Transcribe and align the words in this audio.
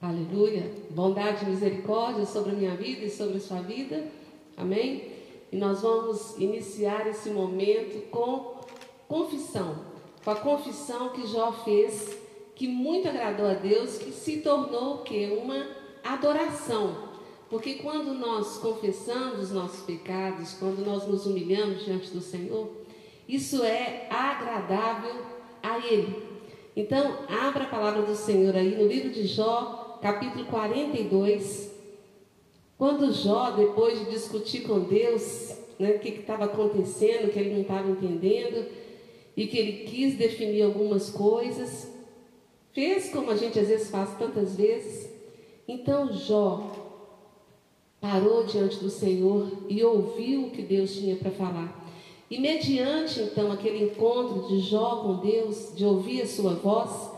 Aleluia. 0.00 0.70
Bondade 0.90 1.44
e 1.44 1.48
misericórdia 1.48 2.24
sobre 2.24 2.52
a 2.52 2.54
minha 2.54 2.76
vida 2.76 3.04
e 3.04 3.10
sobre 3.10 3.38
a 3.38 3.40
sua 3.40 3.60
vida. 3.62 4.06
Amém? 4.56 5.10
E 5.50 5.56
nós 5.56 5.80
vamos 5.80 6.38
iniciar 6.38 7.08
esse 7.08 7.30
momento 7.30 8.08
com 8.08 8.60
confissão. 9.08 9.80
Com 10.22 10.30
a 10.30 10.36
confissão 10.36 11.08
que 11.08 11.26
Jó 11.26 11.50
fez, 11.64 12.16
que 12.54 12.68
muito 12.68 13.08
agradou 13.08 13.46
a 13.46 13.54
Deus, 13.54 13.98
que 13.98 14.12
se 14.12 14.36
tornou 14.36 14.96
o 14.96 15.02
quê? 15.02 15.36
Uma 15.42 15.66
adoração. 16.04 17.08
Porque 17.50 17.74
quando 17.74 18.14
nós 18.14 18.58
confessamos 18.58 19.40
os 19.40 19.50
nossos 19.50 19.80
pecados, 19.80 20.54
quando 20.60 20.86
nós 20.86 21.08
nos 21.08 21.26
humilhamos 21.26 21.84
diante 21.84 22.12
do 22.12 22.20
Senhor, 22.20 22.70
isso 23.28 23.64
é 23.64 24.06
agradável 24.08 25.26
a 25.60 25.78
Ele. 25.84 26.22
Então, 26.76 27.18
abra 27.28 27.64
a 27.64 27.68
palavra 27.68 28.02
do 28.02 28.14
Senhor 28.14 28.54
aí 28.54 28.76
no 28.76 28.86
livro 28.86 29.10
de 29.10 29.26
Jó, 29.26 29.86
capítulo 30.00 30.44
42, 30.46 31.70
quando 32.76 33.12
Jó, 33.12 33.50
depois 33.50 33.98
de 33.98 34.10
discutir 34.10 34.60
com 34.60 34.80
Deus, 34.80 35.56
né, 35.78 35.90
o 35.90 35.98
que 35.98 36.10
estava 36.10 36.44
acontecendo, 36.44 37.32
que 37.32 37.38
ele 37.38 37.54
não 37.54 37.62
estava 37.62 37.90
entendendo, 37.90 38.66
e 39.36 39.46
que 39.46 39.58
ele 39.58 39.84
quis 39.84 40.16
definir 40.16 40.62
algumas 40.62 41.10
coisas, 41.10 41.92
fez 42.72 43.10
como 43.10 43.30
a 43.30 43.36
gente 43.36 43.58
às 43.58 43.68
vezes 43.68 43.90
faz 43.90 44.16
tantas 44.16 44.56
vezes. 44.56 45.10
Então 45.66 46.12
Jó 46.12 46.70
parou 48.00 48.44
diante 48.44 48.78
do 48.78 48.90
Senhor 48.90 49.50
e 49.68 49.82
ouviu 49.82 50.46
o 50.46 50.50
que 50.50 50.62
Deus 50.62 50.94
tinha 50.94 51.16
para 51.16 51.30
falar. 51.32 51.84
E 52.30 52.38
mediante 52.38 53.20
então 53.20 53.50
aquele 53.50 53.84
encontro 53.84 54.48
de 54.48 54.60
Jó 54.60 54.96
com 55.02 55.16
Deus, 55.16 55.72
de 55.74 55.84
ouvir 55.84 56.22
a 56.22 56.26
sua 56.26 56.54
voz, 56.54 57.10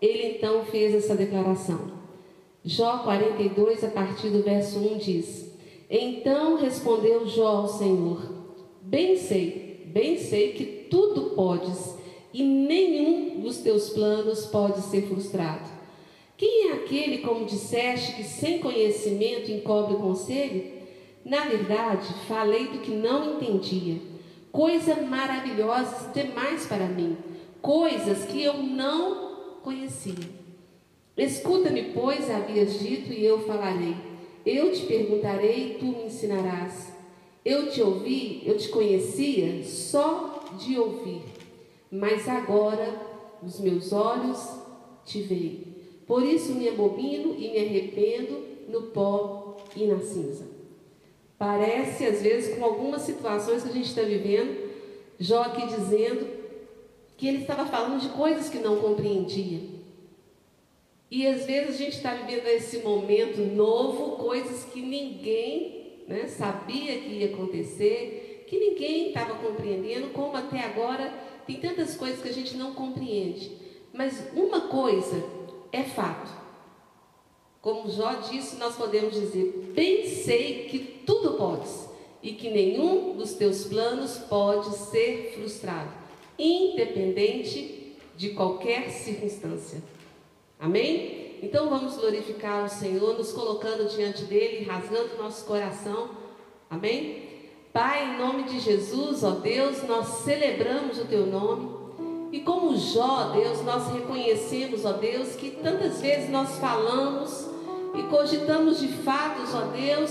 ele 0.00 0.36
então 0.36 0.64
fez 0.64 0.94
essa 0.94 1.16
declaração. 1.16 1.99
Jó 2.62 2.98
42, 2.98 3.84
a 3.84 3.88
partir 3.88 4.28
do 4.28 4.42
verso 4.42 4.78
1 4.78 4.98
diz: 4.98 5.50
Então 5.88 6.58
respondeu 6.58 7.26
Jó 7.26 7.48
ao 7.48 7.68
Senhor: 7.68 8.20
Bem 8.82 9.16
sei, 9.16 9.86
bem 9.86 10.18
sei 10.18 10.52
que 10.52 10.64
tudo 10.90 11.30
podes, 11.34 11.94
e 12.34 12.42
nenhum 12.42 13.40
dos 13.40 13.58
teus 13.58 13.88
planos 13.88 14.44
pode 14.46 14.82
ser 14.82 15.06
frustrado. 15.08 15.70
Quem 16.36 16.68
é 16.68 16.72
aquele, 16.74 17.18
como 17.18 17.46
disseste, 17.46 18.16
que 18.16 18.24
sem 18.24 18.58
conhecimento 18.58 19.50
encobre 19.50 19.94
o 19.94 20.00
conselho? 20.00 20.80
Na 21.24 21.44
verdade, 21.46 22.06
falei 22.28 22.66
do 22.66 22.80
que 22.80 22.90
não 22.90 23.36
entendia, 23.36 24.00
coisas 24.52 25.02
maravilhosas 25.08 26.12
demais 26.12 26.66
para 26.66 26.86
mim, 26.86 27.16
coisas 27.62 28.24
que 28.24 28.42
eu 28.42 28.62
não 28.62 29.60
conhecia. 29.62 30.39
Escuta-me, 31.16 31.92
pois, 31.92 32.30
havias 32.30 32.78
dito, 32.78 33.12
e 33.12 33.24
eu 33.24 33.40
falarei. 33.40 33.96
Eu 34.44 34.72
te 34.72 34.86
perguntarei, 34.86 35.76
tu 35.78 35.86
me 35.86 36.04
ensinarás. 36.04 36.92
Eu 37.44 37.70
te 37.70 37.82
ouvi, 37.82 38.42
eu 38.44 38.56
te 38.56 38.68
conhecia 38.68 39.62
só 39.64 40.44
de 40.58 40.78
ouvir, 40.78 41.22
mas 41.90 42.28
agora 42.28 42.94
os 43.42 43.60
meus 43.60 43.92
olhos 43.92 44.38
te 45.04 45.22
veem. 45.22 45.64
Por 46.06 46.22
isso 46.22 46.54
me 46.54 46.68
abomino 46.68 47.34
e 47.38 47.50
me 47.50 47.58
arrependo 47.58 48.44
no 48.68 48.82
pó 48.88 49.56
e 49.76 49.86
na 49.86 50.00
cinza. 50.00 50.44
Parece, 51.38 52.04
às 52.04 52.20
vezes, 52.20 52.54
com 52.54 52.64
algumas 52.64 53.02
situações 53.02 53.62
que 53.62 53.70
a 53.70 53.72
gente 53.72 53.88
está 53.88 54.02
vivendo, 54.02 54.70
Jó 55.18 55.42
aqui 55.42 55.66
dizendo 55.66 56.26
que 57.16 57.28
ele 57.28 57.42
estava 57.42 57.66
falando 57.66 58.00
de 58.00 58.08
coisas 58.08 58.48
que 58.48 58.58
não 58.58 58.76
compreendia. 58.76 59.60
E 61.10 61.26
às 61.26 61.44
vezes 61.44 61.74
a 61.74 61.78
gente 61.78 61.96
está 61.96 62.14
vivendo 62.14 62.46
esse 62.46 62.78
momento 62.78 63.40
novo, 63.40 64.16
coisas 64.16 64.64
que 64.64 64.80
ninguém 64.80 66.04
né, 66.06 66.28
sabia 66.28 66.98
que 67.00 67.08
ia 67.08 67.34
acontecer, 67.34 68.44
que 68.46 68.56
ninguém 68.56 69.08
estava 69.08 69.34
compreendendo, 69.34 70.10
como 70.10 70.36
até 70.36 70.60
agora 70.60 71.12
tem 71.46 71.56
tantas 71.56 71.96
coisas 71.96 72.22
que 72.22 72.28
a 72.28 72.32
gente 72.32 72.56
não 72.56 72.74
compreende. 72.74 73.50
Mas 73.92 74.22
uma 74.34 74.68
coisa 74.68 75.24
é 75.72 75.82
fato. 75.82 76.30
Como 77.60 77.90
Jó 77.90 78.14
disse, 78.30 78.56
nós 78.56 78.76
podemos 78.76 79.14
dizer: 79.14 79.72
bem 79.74 80.06
sei 80.06 80.66
que 80.66 80.78
tudo 81.04 81.34
podes 81.34 81.88
e 82.22 82.32
que 82.32 82.50
nenhum 82.50 83.16
dos 83.16 83.34
teus 83.34 83.64
planos 83.64 84.16
pode 84.16 84.76
ser 84.76 85.32
frustrado, 85.34 85.92
independente 86.38 87.96
de 88.16 88.30
qualquer 88.30 88.90
circunstância. 88.90 89.82
Amém? 90.60 91.38
Então 91.42 91.70
vamos 91.70 91.96
glorificar 91.96 92.66
o 92.66 92.68
Senhor, 92.68 93.16
nos 93.16 93.32
colocando 93.32 93.88
diante 93.88 94.24
dele, 94.24 94.64
rasgando 94.64 95.16
nosso 95.16 95.46
coração. 95.46 96.10
Amém? 96.68 97.30
Pai, 97.72 98.12
em 98.12 98.18
nome 98.18 98.42
de 98.42 98.60
Jesus, 98.60 99.24
ó 99.24 99.30
Deus, 99.30 99.82
nós 99.84 100.06
celebramos 100.24 100.98
o 100.98 101.06
teu 101.06 101.24
nome. 101.24 101.80
E 102.30 102.40
como 102.40 102.76
Jó, 102.76 103.30
Deus, 103.32 103.62
nós 103.64 103.90
reconhecemos, 103.92 104.84
ó 104.84 104.92
Deus, 104.92 105.34
que 105.34 105.50
tantas 105.50 106.00
vezes 106.00 106.28
nós 106.28 106.58
falamos 106.58 107.48
e 107.94 108.02
cogitamos 108.04 108.78
de 108.78 108.88
fatos, 108.88 109.54
ó 109.54 109.62
Deus, 109.72 110.10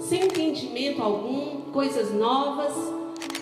sem 0.00 0.24
entendimento 0.24 1.02
algum, 1.02 1.60
coisas 1.72 2.10
novas. 2.12 2.72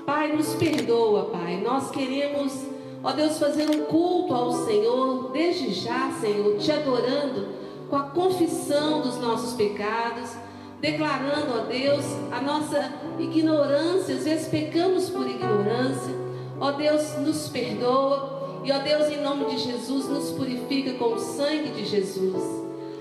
Pai, 0.04 0.32
nos 0.32 0.54
perdoa, 0.54 1.26
Pai. 1.26 1.60
Nós 1.60 1.90
queremos 1.90 2.52
Ó 3.02 3.12
Deus, 3.12 3.38
fazer 3.38 3.70
um 3.70 3.84
culto 3.84 4.34
ao 4.34 4.52
Senhor, 4.64 5.30
desde 5.30 5.72
já, 5.72 6.10
Senhor, 6.20 6.56
te 6.58 6.72
adorando 6.72 7.48
com 7.88 7.96
a 7.96 8.02
confissão 8.02 9.00
dos 9.00 9.18
nossos 9.18 9.54
pecados, 9.54 10.30
declarando, 10.80 11.60
ó 11.60 11.64
Deus, 11.64 12.04
a 12.30 12.40
nossa 12.40 12.92
ignorância, 13.18 14.14
às 14.14 14.24
vezes 14.24 14.48
pecamos 14.48 15.08
por 15.10 15.26
ignorância. 15.28 16.14
Ó 16.60 16.72
Deus, 16.72 17.16
nos 17.18 17.48
perdoa 17.48 18.60
e, 18.64 18.72
ó 18.72 18.78
Deus, 18.78 19.08
em 19.08 19.22
nome 19.22 19.46
de 19.46 19.58
Jesus, 19.58 20.08
nos 20.08 20.30
purifica 20.32 20.92
com 20.94 21.14
o 21.14 21.18
sangue 21.18 21.70
de 21.70 21.84
Jesus. 21.84 22.42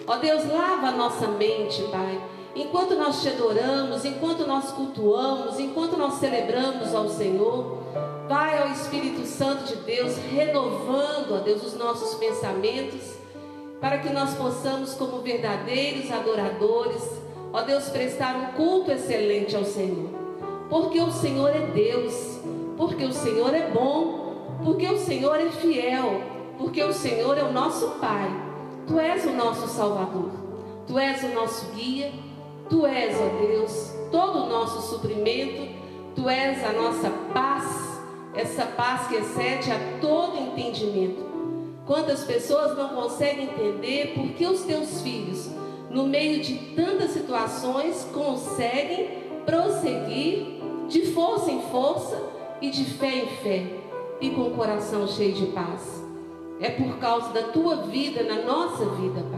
Ó 0.06 0.18
Deus, 0.18 0.48
lava 0.48 0.88
a 0.88 0.92
nossa 0.92 1.28
mente, 1.28 1.82
Pai. 1.92 2.22
Enquanto 2.58 2.96
nós 2.96 3.22
te 3.22 3.30
adoramos, 3.30 4.04
enquanto 4.04 4.46
nós 4.46 4.72
cultuamos, 4.72 5.60
enquanto 5.60 5.96
nós 5.96 6.16
celebramos 6.16 6.94
ao 6.94 7.08
Senhor, 7.08 7.78
Vai 8.28 8.62
ao 8.62 8.74
Espírito 8.74 9.26
Santo 9.26 9.64
de 9.64 9.76
Deus, 9.78 10.18
renovando, 10.18 11.34
ó 11.34 11.38
Deus, 11.38 11.64
os 11.64 11.78
nossos 11.78 12.16
pensamentos, 12.16 13.16
para 13.80 14.00
que 14.00 14.10
nós 14.10 14.34
possamos, 14.34 14.96
como 14.96 15.22
verdadeiros 15.22 16.12
adoradores, 16.12 17.10
ó 17.54 17.62
Deus, 17.62 17.88
prestar 17.88 18.36
um 18.36 18.46
culto 18.58 18.92
excelente 18.92 19.56
ao 19.56 19.64
Senhor. 19.64 20.10
Porque 20.70 21.00
o 21.00 21.10
Senhor 21.10 21.56
é 21.56 21.68
Deus, 21.68 22.42
porque 22.76 23.06
o 23.06 23.14
Senhor 23.14 23.54
é 23.54 23.70
bom, 23.70 24.58
porque 24.62 24.88
o 24.88 25.00
Senhor 25.00 25.40
é 25.40 25.50
fiel, 25.50 26.22
porque 26.58 26.84
o 26.84 26.92
Senhor 26.92 27.38
é 27.38 27.44
o 27.44 27.54
nosso 27.54 27.92
Pai. 27.92 28.30
Tu 28.88 29.00
és 29.00 29.26
o 29.26 29.32
nosso 29.32 29.70
Salvador, 29.70 30.32
Tu 30.86 31.00
és 31.00 31.24
o 31.24 31.30
nosso 31.30 31.72
guia, 31.72 32.12
Tu 32.70 32.86
és, 32.86 33.16
ó 33.20 33.46
Deus, 33.46 33.94
todo 34.12 34.44
o 34.44 34.50
nosso 34.50 34.90
suprimento, 34.90 35.68
Tu 36.16 36.28
és 36.28 36.64
a 36.64 36.74
nossa 36.74 37.10
paz 37.34 37.88
essa 38.38 38.66
paz 38.66 39.08
que 39.08 39.16
excede 39.16 39.72
a 39.72 40.00
todo 40.00 40.38
entendimento. 40.38 41.26
Quantas 41.86 42.24
pessoas 42.24 42.78
não 42.78 42.90
conseguem 42.90 43.46
entender 43.46 44.14
por 44.14 44.30
que 44.30 44.46
os 44.46 44.62
teus 44.62 45.02
filhos, 45.02 45.50
no 45.90 46.06
meio 46.06 46.42
de 46.42 46.56
tantas 46.76 47.12
situações, 47.12 48.08
conseguem 48.14 49.24
prosseguir 49.46 50.62
de 50.88 51.08
força 51.14 51.52
em 51.52 51.62
força 51.64 52.22
e 52.62 52.70
de 52.70 52.86
fé 52.86 53.24
em 53.24 53.28
fé 53.38 53.66
e 54.22 54.30
com 54.30 54.42
o 54.42 54.52
coração 54.52 55.08
cheio 55.08 55.34
de 55.34 55.48
paz. 55.48 56.04
É 56.60 56.70
por 56.70 56.98
causa 56.98 57.30
da 57.30 57.44
tua 57.44 57.78
vida 57.84 58.24
na 58.24 58.44
nossa 58.44 58.86
vida, 58.86 59.24
Pai. 59.32 59.37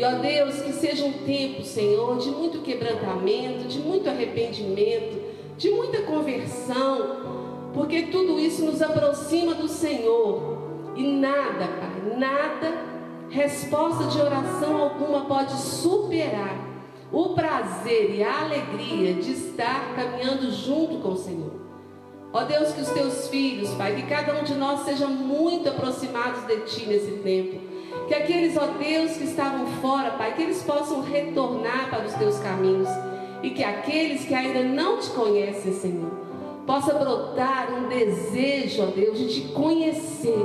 E 0.00 0.02
ó 0.02 0.12
Deus, 0.12 0.62
que 0.62 0.72
seja 0.72 1.04
um 1.04 1.12
tempo, 1.12 1.62
Senhor, 1.62 2.16
de 2.16 2.30
muito 2.30 2.62
quebrantamento, 2.62 3.68
de 3.68 3.80
muito 3.80 4.08
arrependimento, 4.08 5.20
de 5.58 5.68
muita 5.68 6.00
conversão, 6.04 7.70
porque 7.74 8.04
tudo 8.04 8.40
isso 8.40 8.64
nos 8.64 8.80
aproxima 8.80 9.52
do 9.52 9.68
Senhor. 9.68 10.56
E 10.96 11.02
nada, 11.02 11.68
Pai, 11.78 12.16
nada, 12.16 12.82
resposta 13.28 14.04
de 14.04 14.18
oração 14.18 14.80
alguma 14.80 15.26
pode 15.26 15.52
superar 15.60 16.56
o 17.12 17.34
prazer 17.34 18.14
e 18.14 18.22
a 18.22 18.44
alegria 18.44 19.12
de 19.12 19.32
estar 19.32 19.94
caminhando 19.94 20.50
junto 20.50 20.96
com 21.00 21.10
o 21.10 21.18
Senhor. 21.18 21.60
Ó 22.32 22.42
Deus, 22.44 22.72
que 22.72 22.80
os 22.80 22.88
teus 22.88 23.28
filhos, 23.28 23.68
Pai, 23.74 23.96
que 23.96 24.04
cada 24.04 24.40
um 24.40 24.44
de 24.44 24.54
nós 24.54 24.80
seja 24.80 25.06
muito 25.06 25.68
aproximados 25.68 26.46
de 26.46 26.56
Ti 26.60 26.86
nesse 26.86 27.18
tempo. 27.18 27.69
Que 28.10 28.16
aqueles, 28.16 28.56
ó 28.56 28.66
Deus, 28.76 29.12
que 29.12 29.22
estavam 29.22 29.68
fora, 29.80 30.10
Pai, 30.10 30.34
que 30.34 30.42
eles 30.42 30.64
possam 30.64 31.00
retornar 31.00 31.88
para 31.90 32.04
os 32.04 32.12
teus 32.14 32.40
caminhos. 32.40 32.88
E 33.40 33.50
que 33.50 33.62
aqueles 33.62 34.24
que 34.24 34.34
ainda 34.34 34.64
não 34.64 34.98
te 34.98 35.10
conhecem, 35.10 35.72
Senhor, 35.72 36.10
possa 36.66 36.92
brotar 36.92 37.72
um 37.72 37.88
desejo, 37.88 38.82
ó 38.82 38.86
Deus, 38.86 39.16
de 39.16 39.28
te 39.28 39.40
conhecer. 39.52 40.44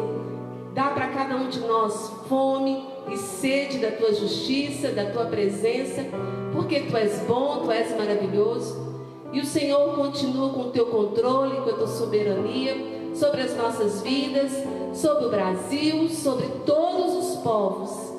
Dá 0.76 0.90
para 0.90 1.08
cada 1.08 1.38
um 1.38 1.50
de 1.50 1.60
nós 1.62 2.12
fome 2.30 2.86
e 3.12 3.18
sede 3.18 3.80
da 3.80 3.90
tua 3.90 4.14
justiça, 4.14 4.90
da 4.90 5.06
tua 5.06 5.26
presença, 5.26 6.06
porque 6.54 6.82
tu 6.82 6.96
és 6.96 7.18
bom, 7.28 7.64
tu 7.64 7.72
és 7.72 7.98
maravilhoso. 7.98 8.94
E 9.34 9.40
o 9.40 9.46
Senhor 9.46 9.96
continua 9.96 10.50
com 10.52 10.62
o 10.62 10.72
teu 10.72 10.86
controle, 10.86 11.62
com 11.62 11.70
a 11.72 11.74
tua 11.74 11.88
soberania 11.88 12.78
sobre 13.16 13.42
as 13.42 13.58
nossas 13.58 14.04
vidas, 14.04 14.52
sobre 14.96 15.26
o 15.26 15.30
Brasil, 15.30 16.10
sobre 16.10 16.48
todos 16.66 17.14
os 17.16 17.36
povos. 17.42 18.14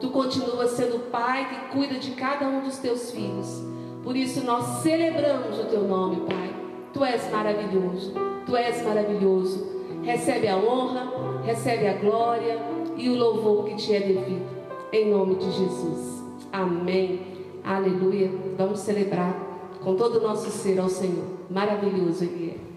Tu 0.00 0.08
continuas 0.10 0.70
sendo 0.70 0.96
o 0.96 1.10
Pai 1.10 1.48
que 1.48 1.76
cuida 1.76 1.98
de 1.98 2.12
cada 2.12 2.46
um 2.46 2.62
dos 2.62 2.78
teus 2.78 3.10
filhos. 3.10 3.62
Por 4.02 4.16
isso 4.16 4.44
nós 4.44 4.82
celebramos 4.82 5.58
o 5.58 5.64
teu 5.64 5.82
nome, 5.82 6.22
Pai. 6.26 6.54
Tu 6.92 7.04
és 7.04 7.30
maravilhoso, 7.30 8.14
tu 8.46 8.56
és 8.56 8.82
maravilhoso. 8.82 9.68
Recebe 10.02 10.48
a 10.48 10.56
honra, 10.56 11.42
recebe 11.44 11.86
a 11.86 11.94
glória 11.94 12.58
e 12.96 13.10
o 13.10 13.16
louvor 13.16 13.64
que 13.64 13.74
te 13.74 13.94
é 13.94 14.00
devido. 14.00 14.48
Em 14.92 15.10
nome 15.10 15.34
de 15.34 15.50
Jesus. 15.50 16.22
Amém. 16.52 17.20
Aleluia. 17.62 18.30
Vamos 18.56 18.80
celebrar 18.80 19.36
com 19.84 19.94
todo 19.94 20.18
o 20.18 20.22
nosso 20.22 20.50
ser 20.50 20.80
ao 20.80 20.88
Senhor. 20.88 21.24
Maravilhoso 21.50 22.24
Ele 22.24 22.56
é. 22.56 22.69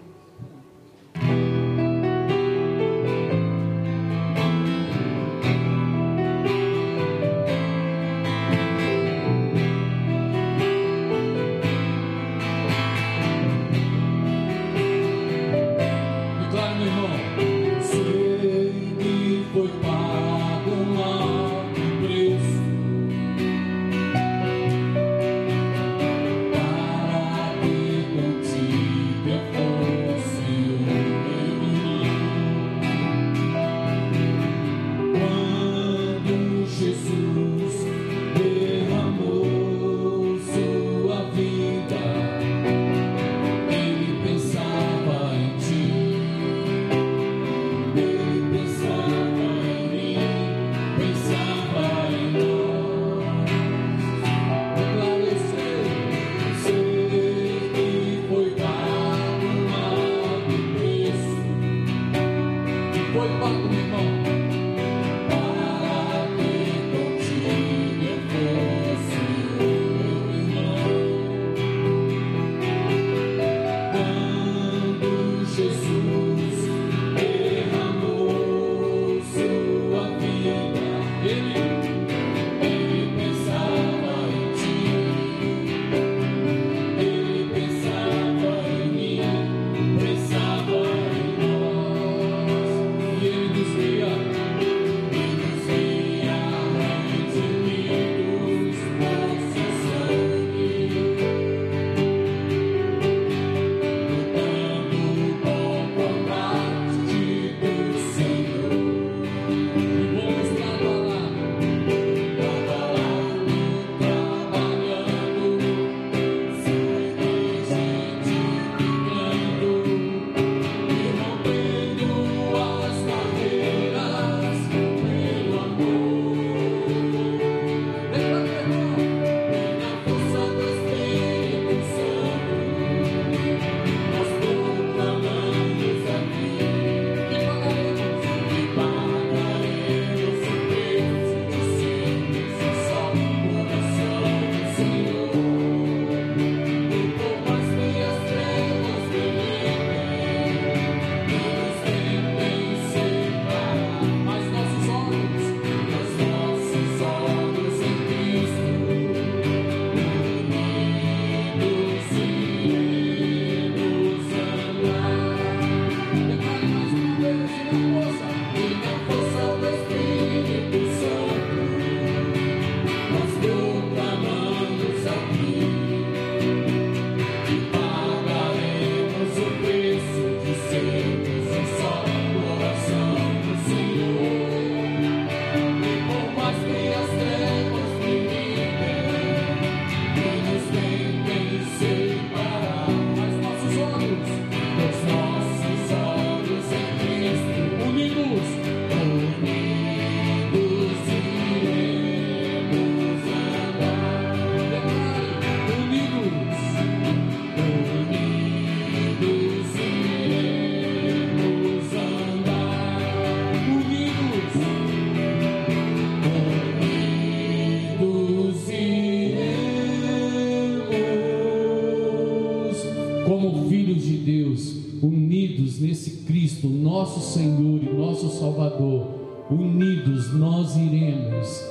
Senhor 227.34 227.82
e 227.82 227.92
nosso 227.92 228.28
Salvador, 228.28 229.08
unidos 229.50 230.32
nós 230.34 230.76
iremos 230.76 231.64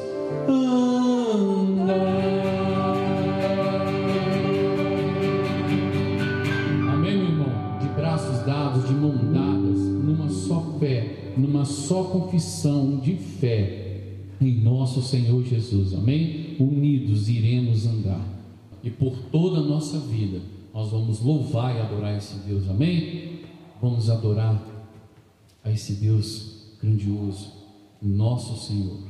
andar. 0.45 1.87
Amém, 6.91 7.17
meu 7.17 7.27
irmão? 7.29 7.47
De 7.79 7.87
braços 7.95 8.45
dados, 8.45 8.85
de 8.89 8.93
mão 8.93 9.15
dadas, 9.31 9.79
numa 9.79 10.27
só 10.27 10.59
fé, 10.81 11.31
numa 11.37 11.63
só 11.63 12.03
confissão 12.03 12.97
de 12.97 13.15
fé 13.15 14.01
em 14.41 14.59
nosso 14.59 15.01
Senhor 15.01 15.45
Jesus. 15.45 15.93
Amém? 15.93 16.57
Unidos 16.59 17.29
iremos 17.29 17.87
andar. 17.87 18.19
E 18.83 18.89
por 18.89 19.15
toda 19.31 19.59
a 19.59 19.63
nossa 19.63 19.97
vida, 19.97 20.41
nós 20.73 20.91
vamos 20.91 21.21
louvar 21.21 21.73
e 21.73 21.79
adorar 21.79 22.17
esse 22.17 22.35
Deus. 22.39 22.69
Amém? 22.69 23.39
Vamos 23.81 24.09
adorar 24.09 24.72
a 25.63 25.71
esse 25.71 25.93
Deus 25.93 26.77
grandioso, 26.81 27.53
nosso 28.01 28.57
Senhor. 28.67 29.07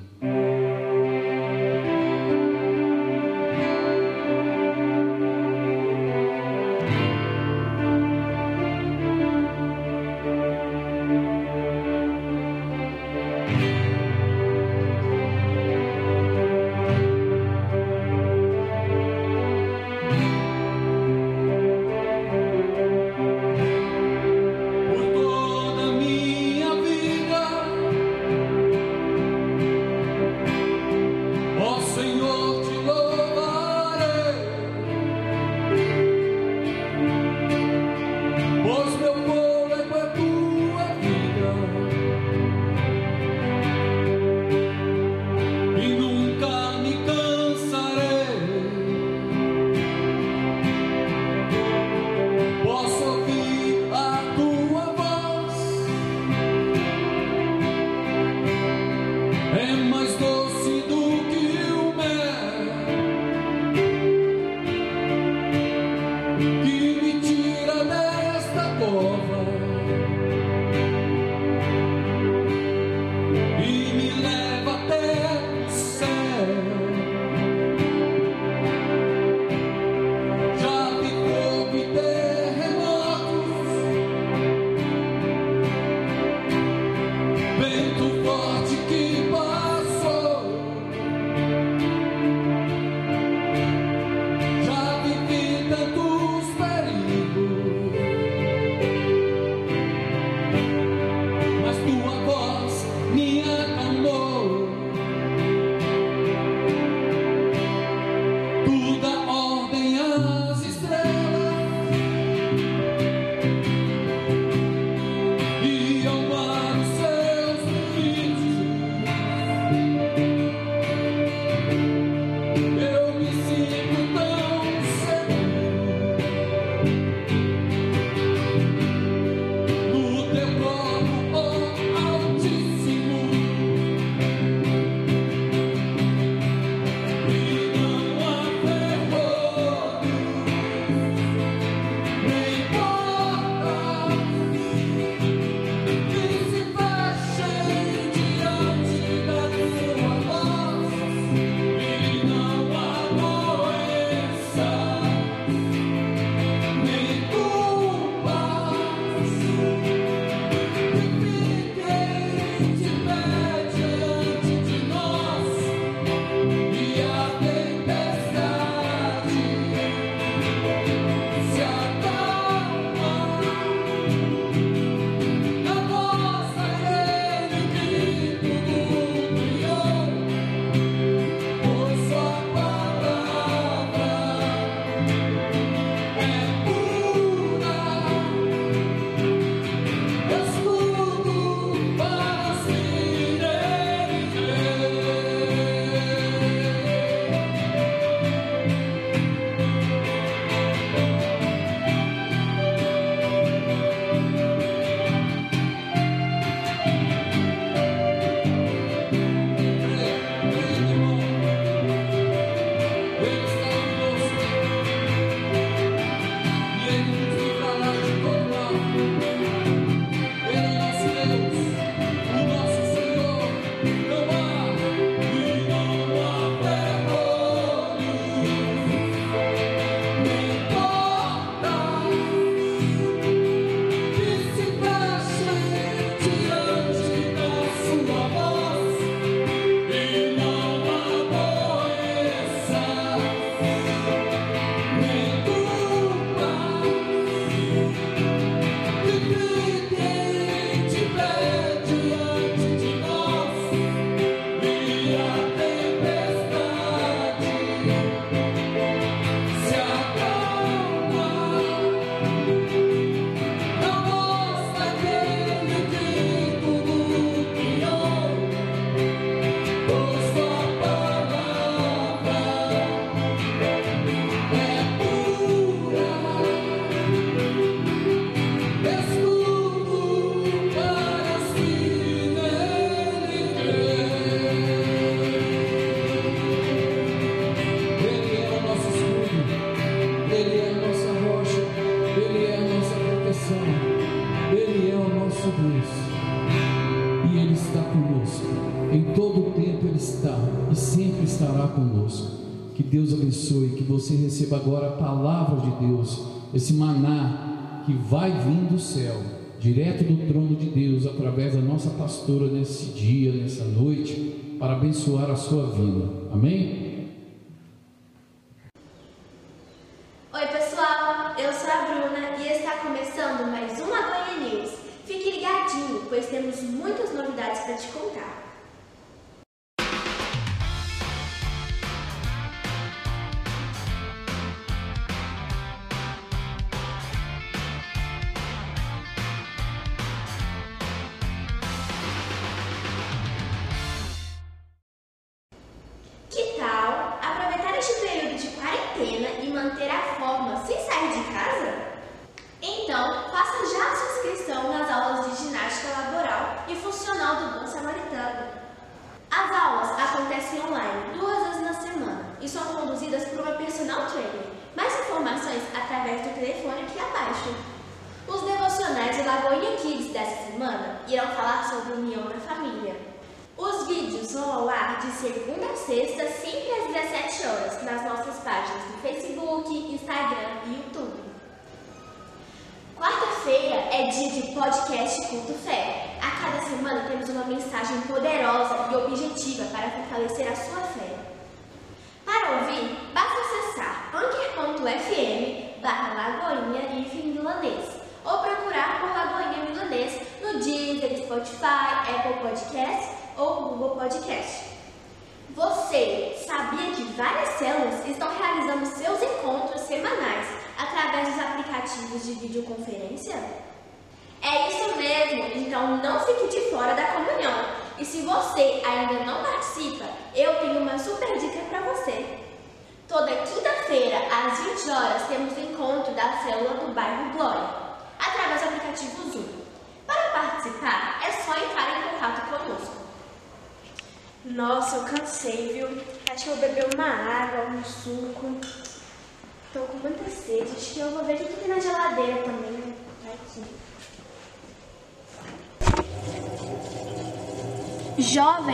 Esse 306.54 306.74
maná 306.74 307.82
que 307.86 307.94
vai 307.94 308.32
vir 308.32 308.68
do 308.72 308.80
céu, 308.80 309.22
direto 309.60 310.04
do 310.04 310.28
trono 310.28 310.56
de 310.56 310.68
Deus, 310.68 311.06
através 311.06 311.54
da 311.54 311.62
nossa 311.62 311.90
pastora 311.92 312.48
nesse 312.48 312.92
dia, 312.92 313.32
nessa 313.32 313.66
noite, 313.66 314.56
para 314.60 314.74
abençoar 314.74 315.30
a 315.30 315.36
sua 315.36 315.68
vida. 315.72 316.10
Amém? 316.32 316.63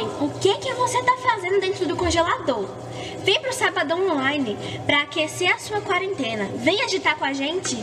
O 0.03 0.29
que 0.39 0.57
que 0.57 0.73
você 0.73 1.01
tá 1.03 1.15
fazendo 1.17 1.59
dentro 1.59 1.87
do 1.87 1.95
congelador? 1.95 2.67
Vem 3.23 3.41
pro 3.41 3.53
Sabadão 3.53 4.09
Online 4.09 4.57
para 4.85 5.01
aquecer 5.01 5.53
a 5.53 5.59
sua 5.59 5.81
quarentena. 5.81 6.49
Vem 6.55 6.81
agitar 6.83 7.17
com 7.17 7.25
a 7.25 7.33
gente. 7.33 7.77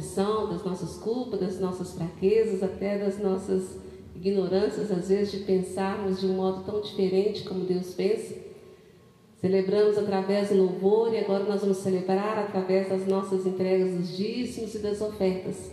Confissão 0.00 0.48
das 0.48 0.64
nossas 0.64 0.96
culpas, 0.96 1.40
das 1.40 1.60
nossas 1.60 1.92
fraquezas, 1.92 2.62
até 2.62 2.98
das 2.98 3.18
nossas 3.18 3.76
ignorâncias, 4.16 4.90
às 4.90 5.08
vezes, 5.08 5.32
de 5.32 5.38
pensarmos 5.40 6.20
de 6.20 6.26
um 6.26 6.32
modo 6.32 6.64
tão 6.64 6.80
diferente 6.80 7.44
como 7.44 7.64
Deus 7.64 7.92
pensa. 7.94 8.34
Celebramos 9.40 9.98
através 9.98 10.48
do 10.48 10.56
louvor 10.56 11.12
e 11.12 11.18
agora 11.18 11.44
nós 11.44 11.60
vamos 11.60 11.78
celebrar 11.78 12.38
através 12.38 12.88
das 12.88 13.06
nossas 13.06 13.46
entregas 13.46 13.94
dos 13.94 14.16
dízimos 14.16 14.74
e 14.74 14.78
das 14.78 15.00
ofertas. 15.00 15.70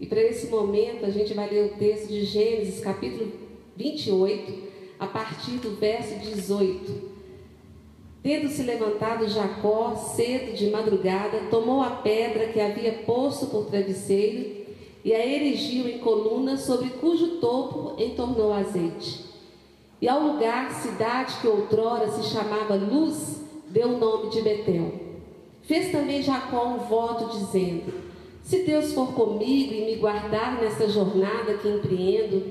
E 0.00 0.06
para 0.06 0.20
esse 0.22 0.46
momento 0.48 1.04
a 1.04 1.10
gente 1.10 1.34
vai 1.34 1.48
ler 1.50 1.72
o 1.72 1.78
texto 1.78 2.08
de 2.08 2.24
Gênesis, 2.24 2.80
capítulo 2.80 3.30
28, 3.76 4.68
a 4.98 5.06
partir 5.06 5.58
do 5.58 5.76
verso 5.76 6.14
18. 6.18 7.17
Tendo 8.28 8.50
se 8.50 8.62
levantado 8.62 9.26
Jacó 9.26 9.96
cedo 9.96 10.52
de 10.52 10.68
madrugada, 10.68 11.44
tomou 11.50 11.80
a 11.80 11.88
pedra 11.88 12.48
que 12.48 12.60
havia 12.60 12.92
posto 12.92 13.46
por 13.46 13.64
travesseiro 13.64 14.66
e 15.02 15.14
a 15.14 15.26
erigiu 15.26 15.88
em 15.88 15.96
coluna, 15.96 16.58
sobre 16.58 16.90
cujo 16.90 17.38
topo 17.38 17.94
entornou 17.98 18.52
azeite. 18.52 19.24
E 19.98 20.06
ao 20.06 20.20
lugar, 20.20 20.70
cidade 20.72 21.36
que 21.40 21.48
outrora 21.48 22.06
se 22.10 22.28
chamava 22.28 22.74
Luz, 22.74 23.40
deu 23.66 23.94
o 23.94 23.98
nome 23.98 24.28
de 24.28 24.42
Betel. 24.42 24.92
Fez 25.62 25.90
também 25.90 26.22
Jacó 26.22 26.66
um 26.66 26.80
voto, 26.80 27.34
dizendo: 27.34 27.94
Se 28.42 28.58
Deus 28.58 28.92
for 28.92 29.14
comigo 29.14 29.72
e 29.72 29.86
me 29.86 29.96
guardar 29.96 30.60
nesta 30.60 30.86
jornada 30.86 31.54
que 31.54 31.66
empreendo, 31.66 32.42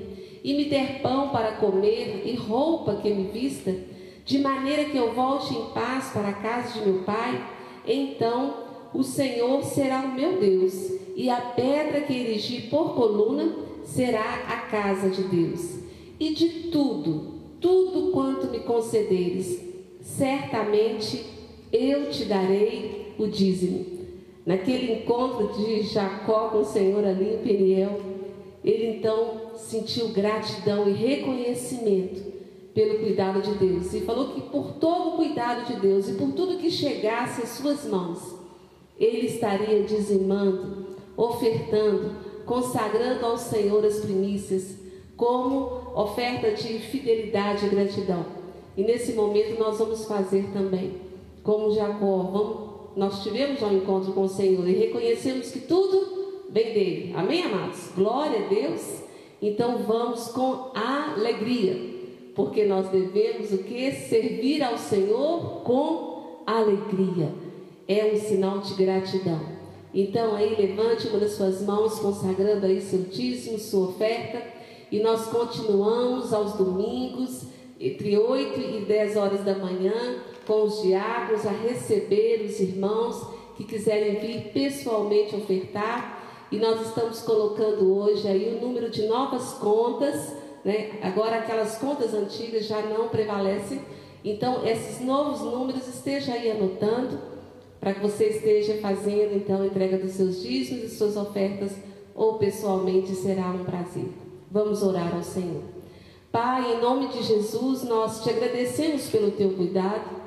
e 0.44 0.56
me 0.56 0.66
der 0.66 1.04
pão 1.04 1.30
para 1.30 1.52
comer 1.58 2.24
e 2.26 2.34
roupa 2.34 2.96
que 2.96 3.14
me 3.14 3.26
vista, 3.26 3.76
de 4.28 4.40
maneira 4.40 4.84
que 4.84 4.98
eu 4.98 5.14
volte 5.14 5.54
em 5.56 5.68
paz 5.68 6.10
para 6.10 6.28
a 6.28 6.34
casa 6.34 6.74
de 6.74 6.86
meu 6.86 7.04
pai, 7.04 7.42
então 7.88 8.56
o 8.94 9.02
Senhor 9.02 9.64
será 9.64 10.02
o 10.02 10.14
meu 10.14 10.38
Deus, 10.38 10.74
e 11.16 11.30
a 11.30 11.38
pedra 11.38 12.02
que 12.02 12.14
erigi 12.14 12.64
por 12.64 12.94
coluna 12.94 13.56
será 13.86 14.44
a 14.50 14.70
casa 14.70 15.10
de 15.10 15.24
Deus. 15.24 15.80
E 16.20 16.34
de 16.34 16.70
tudo, 16.70 17.36
tudo 17.62 18.12
quanto 18.12 18.48
me 18.48 18.60
concederes, 18.60 19.62
certamente 20.02 21.24
eu 21.72 22.10
te 22.10 22.26
darei 22.26 23.14
o 23.18 23.28
dízimo. 23.28 23.86
Naquele 24.46 24.92
encontro 24.92 25.54
de 25.58 25.84
Jacó 25.84 26.50
com 26.50 26.60
o 26.60 26.66
Senhor 26.66 27.06
ali 27.06 27.36
em 27.36 27.38
Peniel, 27.38 28.02
ele 28.62 28.98
então 28.98 29.54
sentiu 29.56 30.10
gratidão 30.10 30.90
e 30.90 30.92
reconhecimento 30.92 32.27
pelo 32.78 33.00
cuidado 33.00 33.42
de 33.42 33.56
Deus. 33.56 33.92
E 33.92 34.02
falou 34.02 34.36
que 34.36 34.42
por 34.42 34.74
todo 34.74 35.10
o 35.10 35.12
cuidado 35.14 35.66
de 35.66 35.80
Deus 35.80 36.08
e 36.08 36.14
por 36.14 36.34
tudo 36.34 36.60
que 36.60 36.70
chegasse 36.70 37.42
às 37.42 37.50
suas 37.50 37.88
mãos, 37.88 38.36
ele 39.00 39.26
estaria 39.26 39.82
dizimando, 39.82 40.86
ofertando, 41.18 42.12
consagrando 42.46 43.26
ao 43.26 43.36
Senhor 43.36 43.84
as 43.84 44.02
primícias, 44.02 44.78
como 45.16 45.92
oferta 45.96 46.52
de 46.52 46.78
fidelidade 46.78 47.66
e 47.66 47.70
gratidão. 47.70 48.24
E 48.78 48.84
nesse 48.84 49.14
momento 49.14 49.58
nós 49.58 49.80
vamos 49.80 50.06
fazer 50.06 50.46
também, 50.54 50.98
como 51.42 51.74
Jacó, 51.74 52.30
vamos, 52.32 52.96
nós 52.96 53.24
tivemos 53.24 53.60
um 53.64 53.76
encontro 53.76 54.14
com 54.14 54.26
o 54.26 54.30
Senhor 54.30 54.70
e 54.70 54.74
reconhecemos 54.74 55.50
que 55.50 55.62
tudo 55.62 56.46
vem 56.52 56.76
dele. 56.76 57.14
Amém, 57.16 57.42
amados? 57.42 57.90
Glória 57.96 58.46
a 58.46 58.48
Deus. 58.48 59.02
Então 59.42 59.80
vamos 59.80 60.28
com 60.28 60.72
alegria, 60.76 61.97
porque 62.38 62.66
nós 62.66 62.88
devemos 62.90 63.52
o 63.52 63.58
que? 63.58 63.92
Servir 63.92 64.62
ao 64.62 64.78
Senhor 64.78 65.64
com 65.64 66.44
alegria. 66.46 67.34
É 67.88 68.14
um 68.14 68.16
sinal 68.16 68.60
de 68.60 68.76
gratidão. 68.76 69.42
Então 69.92 70.36
aí 70.36 70.56
levante 70.56 71.08
uma 71.08 71.18
das 71.18 71.32
suas 71.32 71.64
mãos, 71.64 71.98
consagrando 71.98 72.68
aí 72.68 72.80
seu 72.80 73.00
dízimo, 73.06 73.58
sua 73.58 73.88
oferta, 73.88 74.40
e 74.92 75.00
nós 75.00 75.26
continuamos 75.26 76.32
aos 76.32 76.54
domingos, 76.54 77.48
entre 77.80 78.16
8 78.16 78.60
e 78.60 78.86
10 78.86 79.18
horas 79.18 79.44
da 79.44 79.58
manhã, 79.58 80.20
com 80.46 80.64
os 80.66 80.84
diáconos 80.84 81.44
a 81.44 81.52
receber 81.52 82.46
os 82.46 82.60
irmãos 82.60 83.20
que 83.56 83.64
quiserem 83.64 84.20
vir 84.20 84.52
pessoalmente 84.54 85.36
ofertar. 85.36 86.46
E 86.52 86.58
nós 86.58 86.86
estamos 86.86 87.20
colocando 87.22 87.98
hoje 87.98 88.28
aí 88.28 88.56
o 88.56 88.62
número 88.62 88.92
de 88.92 89.08
novas 89.08 89.54
contas, 89.54 90.34
né? 90.68 91.00
Agora 91.02 91.38
aquelas 91.38 91.78
contas 91.78 92.14
antigas 92.14 92.66
já 92.66 92.82
não 92.82 93.08
prevalecem. 93.08 93.80
Então, 94.22 94.68
esses 94.68 95.00
novos 95.00 95.40
números 95.40 95.88
esteja 95.88 96.34
aí 96.34 96.52
anotando 96.52 97.18
para 97.80 97.94
que 97.94 98.02
você 98.02 98.26
esteja 98.26 98.74
fazendo 98.82 99.34
então 99.34 99.62
a 99.62 99.66
entrega 99.66 99.98
dos 99.98 100.12
seus 100.12 100.42
dízimos 100.42 100.92
e 100.92 100.96
suas 100.98 101.16
ofertas 101.16 101.72
ou 102.14 102.34
pessoalmente 102.34 103.16
será 103.16 103.48
um 103.48 103.64
prazer. 103.64 104.10
Vamos 104.52 104.84
orar 104.84 105.16
ao 105.16 105.24
Senhor. 105.24 105.64
Pai, 106.34 106.74
em 106.74 106.82
nome 106.82 107.08
de 107.08 107.24
Jesus, 107.24 107.84
nós 107.84 108.22
te 108.22 108.30
agradecemos 108.30 109.10
pelo 109.10 109.32
teu 109.32 109.52
cuidado, 109.52 110.18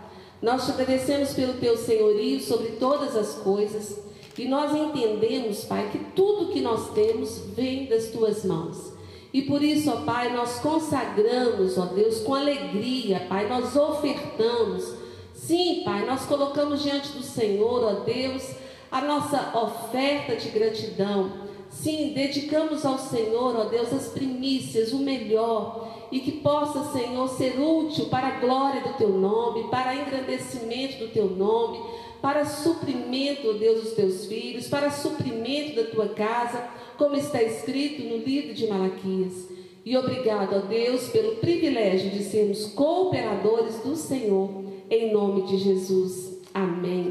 nós 0.40 0.64
te 0.64 0.70
agradecemos 0.70 1.34
pelo 1.34 1.54
teu 1.54 1.76
senhorio 1.76 2.40
sobre 2.40 2.68
todas 2.78 3.14
as 3.14 3.34
coisas. 3.34 4.00
E 4.38 4.48
nós 4.48 4.74
entendemos, 4.74 5.64
Pai, 5.64 5.90
que 5.92 5.98
tudo 6.16 6.50
que 6.50 6.62
nós 6.62 6.92
temos 6.92 7.40
vem 7.54 7.84
das 7.86 8.06
tuas 8.06 8.42
mãos. 8.42 8.89
E 9.32 9.42
por 9.42 9.62
isso, 9.62 9.90
ó 9.90 9.96
Pai, 10.02 10.32
nós 10.32 10.58
consagramos, 10.58 11.78
ó 11.78 11.86
Deus, 11.86 12.20
com 12.20 12.34
alegria, 12.34 13.26
Pai, 13.28 13.48
nós 13.48 13.76
ofertamos. 13.76 14.94
Sim, 15.32 15.82
Pai, 15.84 16.04
nós 16.04 16.26
colocamos 16.26 16.82
diante 16.82 17.10
do 17.12 17.22
Senhor, 17.22 17.84
ó 17.84 18.04
Deus, 18.04 18.42
a 18.90 19.00
nossa 19.00 19.56
oferta 19.56 20.34
de 20.36 20.48
gratidão. 20.48 21.48
Sim, 21.70 22.12
dedicamos 22.12 22.84
ao 22.84 22.98
Senhor, 22.98 23.56
ó 23.56 23.64
Deus, 23.64 23.92
as 23.92 24.08
primícias, 24.08 24.92
o 24.92 24.98
melhor, 24.98 25.88
e 26.10 26.18
que 26.18 26.32
possa, 26.32 26.92
Senhor, 26.92 27.28
ser 27.28 27.60
útil 27.60 28.06
para 28.06 28.26
a 28.26 28.40
glória 28.40 28.80
do 28.80 28.94
teu 28.94 29.10
nome, 29.10 29.68
para 29.70 29.94
engrandecimento 29.94 30.98
do 30.98 31.12
teu 31.12 31.26
nome 31.30 31.78
para 32.20 32.44
suprimento, 32.44 33.48
ó 33.48 33.52
Deus, 33.54 33.82
dos 33.82 33.92
teus 33.92 34.26
filhos, 34.26 34.68
para 34.68 34.90
suprimento 34.90 35.76
da 35.76 35.90
tua 35.90 36.08
casa, 36.08 36.68
como 37.00 37.16
está 37.16 37.42
escrito 37.42 38.02
no 38.02 38.18
livro 38.18 38.52
de 38.52 38.66
Malaquias. 38.66 39.48
E 39.86 39.96
obrigado, 39.96 40.54
ó 40.54 40.58
Deus, 40.58 41.08
pelo 41.08 41.36
privilégio 41.36 42.10
de 42.10 42.22
sermos 42.22 42.66
cooperadores 42.66 43.76
do 43.76 43.96
Senhor, 43.96 44.64
em 44.90 45.10
nome 45.10 45.46
de 45.46 45.56
Jesus. 45.56 46.42
Amém. 46.52 47.10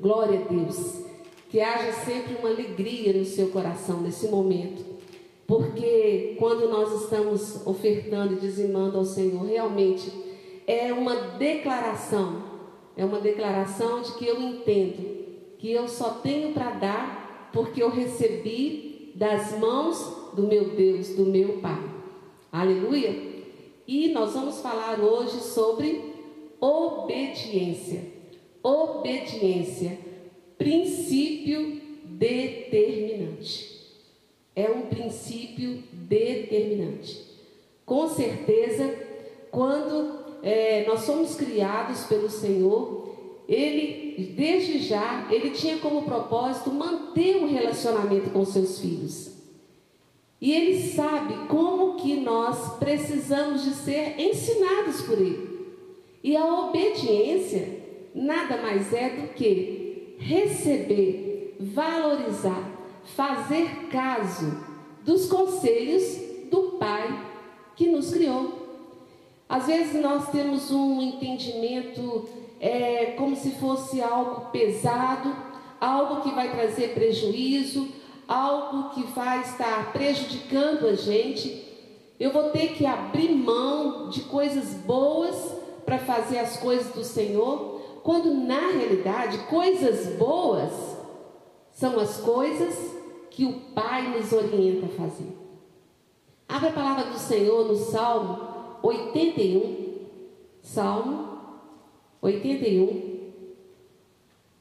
Glória 0.00 0.38
a 0.38 0.42
Deus. 0.44 1.00
Que 1.50 1.60
haja 1.60 1.92
sempre 2.04 2.36
uma 2.36 2.48
alegria 2.48 3.12
no 3.12 3.24
seu 3.24 3.48
coração 3.48 4.00
nesse 4.02 4.28
momento. 4.28 4.84
Porque 5.48 6.36
quando 6.38 6.68
nós 6.68 7.02
estamos 7.02 7.66
ofertando 7.66 8.34
e 8.34 8.36
dizimando 8.36 8.98
ao 8.98 9.04
Senhor, 9.04 9.44
realmente 9.44 10.12
é 10.64 10.92
uma 10.92 11.16
declaração 11.16 12.54
é 12.96 13.04
uma 13.04 13.18
declaração 13.18 14.00
de 14.00 14.12
que 14.12 14.24
eu 14.24 14.40
entendo 14.40 15.24
que 15.58 15.72
eu 15.72 15.88
só 15.88 16.10
tenho 16.10 16.52
para 16.52 16.70
dar 16.70 17.50
porque 17.52 17.82
eu 17.82 17.90
recebi 17.90 18.83
das 19.14 19.56
mãos 19.58 20.32
do 20.34 20.42
meu 20.42 20.70
Deus, 20.70 21.10
do 21.10 21.24
meu 21.24 21.58
Pai. 21.58 21.82
Aleluia! 22.50 23.34
E 23.86 24.08
nós 24.08 24.32
vamos 24.32 24.60
falar 24.60 25.00
hoje 25.00 25.40
sobre 25.40 26.14
obediência. 26.60 28.12
Obediência, 28.62 29.98
princípio 30.56 31.80
determinante. 32.04 33.74
É 34.56 34.70
um 34.70 34.82
princípio 34.82 35.82
determinante. 35.92 37.20
Com 37.84 38.08
certeza, 38.08 38.94
quando 39.50 40.24
é, 40.42 40.86
nós 40.86 41.00
somos 41.00 41.34
criados 41.34 42.04
pelo 42.04 42.30
Senhor, 42.30 43.04
ele, 43.48 44.34
desde 44.36 44.78
já, 44.78 45.26
ele 45.30 45.50
tinha 45.50 45.78
como 45.78 46.02
propósito 46.02 46.72
manter 46.72 47.36
o 47.36 47.44
um 47.44 47.48
relacionamento 47.48 48.30
com 48.30 48.44
seus 48.44 48.78
filhos. 48.78 49.32
E 50.40 50.52
ele 50.52 50.90
sabe 50.90 51.46
como 51.48 51.96
que 51.96 52.16
nós 52.16 52.78
precisamos 52.78 53.64
de 53.64 53.70
ser 53.70 54.18
ensinados 54.18 55.02
por 55.02 55.18
ele. 55.18 55.54
E 56.22 56.36
a 56.36 56.44
obediência 56.44 57.82
nada 58.14 58.58
mais 58.58 58.92
é 58.92 59.10
do 59.10 59.34
que 59.34 60.16
receber, 60.18 61.56
valorizar, 61.60 62.70
fazer 63.16 63.88
caso 63.90 64.64
dos 65.04 65.26
conselhos 65.26 66.18
do 66.50 66.78
Pai 66.78 67.26
que 67.76 67.88
nos 67.88 68.12
criou. 68.12 68.64
Às 69.48 69.66
vezes 69.66 70.00
nós 70.00 70.30
temos 70.30 70.70
um 70.70 71.02
entendimento 71.02 72.28
é, 72.60 73.14
como 73.16 73.36
se 73.36 73.52
fosse 73.52 74.00
algo 74.02 74.50
pesado, 74.50 75.34
algo 75.80 76.22
que 76.22 76.34
vai 76.34 76.50
trazer 76.50 76.94
prejuízo, 76.94 77.88
algo 78.26 78.90
que 78.94 79.02
vai 79.12 79.40
estar 79.42 79.92
prejudicando 79.92 80.86
a 80.86 80.94
gente. 80.94 81.62
Eu 82.18 82.32
vou 82.32 82.50
ter 82.50 82.74
que 82.74 82.86
abrir 82.86 83.30
mão 83.30 84.08
de 84.08 84.22
coisas 84.22 84.74
boas 84.74 85.36
para 85.84 85.98
fazer 85.98 86.38
as 86.38 86.56
coisas 86.56 86.92
do 86.94 87.04
Senhor, 87.04 87.80
quando 88.02 88.32
na 88.32 88.70
realidade 88.70 89.38
coisas 89.46 90.16
boas 90.16 90.72
são 91.72 91.98
as 91.98 92.18
coisas 92.18 92.94
que 93.30 93.44
o 93.44 93.52
Pai 93.74 94.16
nos 94.16 94.32
orienta 94.32 94.86
a 94.86 94.88
fazer. 94.90 95.36
Abra 96.48 96.70
a 96.70 96.72
palavra 96.72 97.04
do 97.06 97.18
Senhor 97.18 97.66
no 97.66 97.76
Salmo 97.76 98.38
81, 98.82 100.06
Salmo 100.62 101.23
81, 102.24 103.32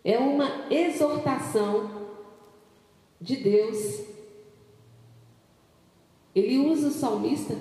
é 0.03 0.17
uma 0.17 0.67
exortação 0.69 2.09
de 3.21 3.37
Deus. 3.37 4.01
Ele 6.35 6.57
usa 6.57 6.89
o 6.89 6.91
salmista, 6.91 7.55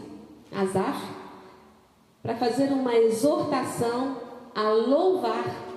Asaf, 0.51 1.01
para 2.21 2.35
fazer 2.37 2.73
uma 2.73 2.97
exortação 2.97 4.21
a 4.53 4.71
louvar 4.73 5.69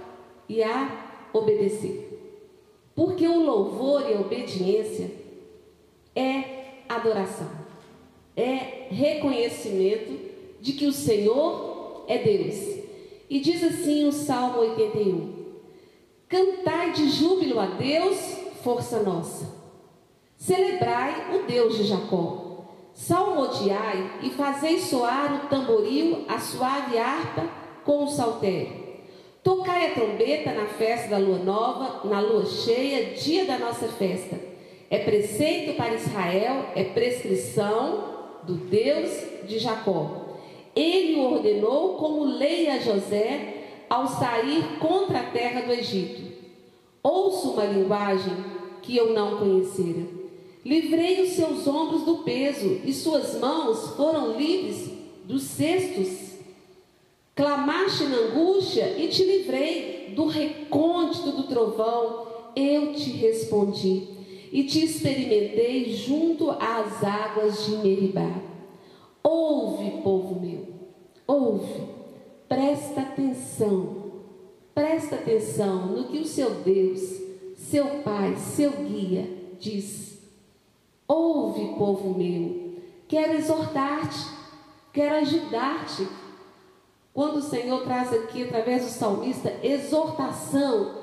e 0.49 0.63
a 0.63 1.27
obedecer. 1.31 2.11
Porque 2.95 3.27
o 3.27 3.43
louvor 3.43 4.09
e 4.09 4.15
a 4.15 4.21
obediência 4.21 5.11
é 6.15 6.83
adoração, 6.89 7.51
é 8.35 8.87
reconhecimento 8.89 10.17
de 10.59 10.73
que 10.73 10.87
o 10.87 10.93
Senhor 10.93 12.05
é 12.07 12.17
Deus. 12.17 12.84
E 13.29 13.39
diz 13.39 13.63
assim 13.63 14.07
o 14.07 14.11
Salmo 14.11 14.59
81: 14.59 15.45
Cantai 16.27 16.91
de 16.91 17.09
júbilo 17.09 17.59
a 17.59 17.65
Deus, 17.65 18.17
força 18.63 18.99
nossa. 18.99 19.55
Celebrai 20.37 21.35
o 21.35 21.47
Deus 21.47 21.77
de 21.77 21.83
Jacó. 21.85 22.45
Salmodiai 22.93 24.19
e 24.23 24.29
fazei 24.29 24.79
soar 24.79 25.45
o 25.45 25.49
tamboril, 25.49 26.23
a 26.27 26.39
suave 26.39 26.97
harpa 26.97 27.49
com 27.83 28.05
o 28.05 28.07
saltério. 28.07 28.85
Tocai 29.43 29.91
a 29.91 29.93
trombeta 29.93 30.53
na 30.53 30.65
festa 30.65 31.09
da 31.09 31.17
lua 31.17 31.37
nova, 31.37 32.07
na 32.07 32.19
lua 32.19 32.45
cheia, 32.45 33.13
dia 33.13 33.45
da 33.45 33.59
nossa 33.59 33.87
festa. 33.87 34.39
É 34.89 34.99
preceito 34.99 35.75
para 35.75 35.93
Israel, 35.93 36.67
é 36.75 36.83
prescrição 36.83 38.41
do 38.43 38.55
Deus 38.55 39.11
de 39.47 39.59
Jacó. 39.59 40.24
Ele 40.75 41.15
o 41.15 41.33
ordenou 41.33 41.95
como 41.95 42.25
lei 42.25 42.69
a 42.69 42.79
José 42.79 43.63
ao 43.89 44.07
sair 44.07 44.77
contra 44.79 45.19
a 45.19 45.31
terra 45.31 45.61
do 45.61 45.71
Egito. 45.71 46.21
Ouço 47.01 47.51
uma 47.51 47.65
linguagem 47.65 48.33
que 48.81 48.97
eu 48.97 49.13
não 49.13 49.37
conhecera. 49.37 50.05
Livrei 50.65 51.21
os 51.21 51.29
seus 51.29 51.67
ombros 51.67 52.03
do 52.03 52.17
peso 52.23 52.81
e 52.83 52.91
suas 52.91 53.39
mãos 53.39 53.95
foram 53.95 54.35
livres 54.35 54.91
dos 55.23 55.43
cestos. 55.43 56.33
Clamaste 57.35 58.05
na 58.05 58.17
angústia 58.17 58.95
e 58.97 59.07
te 59.07 59.23
livrei 59.23 60.13
do 60.15 60.25
recôndito 60.25 61.31
do 61.31 61.43
trovão. 61.43 62.27
Eu 62.55 62.93
te 62.93 63.11
respondi 63.11 64.07
e 64.51 64.63
te 64.63 64.83
experimentei 64.83 65.93
junto 65.93 66.49
às 66.49 67.03
águas 67.03 67.65
de 67.65 67.71
Meribá. 67.77 68.54
Ouve, 69.27 70.03
povo 70.03 70.39
meu, 70.39 70.67
ouve, 71.25 71.83
presta 72.47 73.01
atenção, 73.01 74.21
presta 74.71 75.15
atenção 75.15 75.87
no 75.87 76.03
que 76.03 76.19
o 76.19 76.25
seu 76.25 76.51
Deus, 76.61 77.01
seu 77.57 78.03
Pai, 78.03 78.35
seu 78.35 78.69
guia 78.69 79.27
diz. 79.59 80.19
Ouve, 81.07 81.75
povo 81.75 82.15
meu, 82.15 82.75
quero 83.07 83.33
exortar-te, 83.33 84.27
quero 84.93 85.15
ajudar-te. 85.15 86.07
Quando 87.11 87.37
o 87.37 87.41
Senhor 87.41 87.81
traz 87.83 88.13
aqui, 88.13 88.43
através 88.43 88.83
do 88.83 88.89
salmista, 88.89 89.51
exortação 89.63 90.99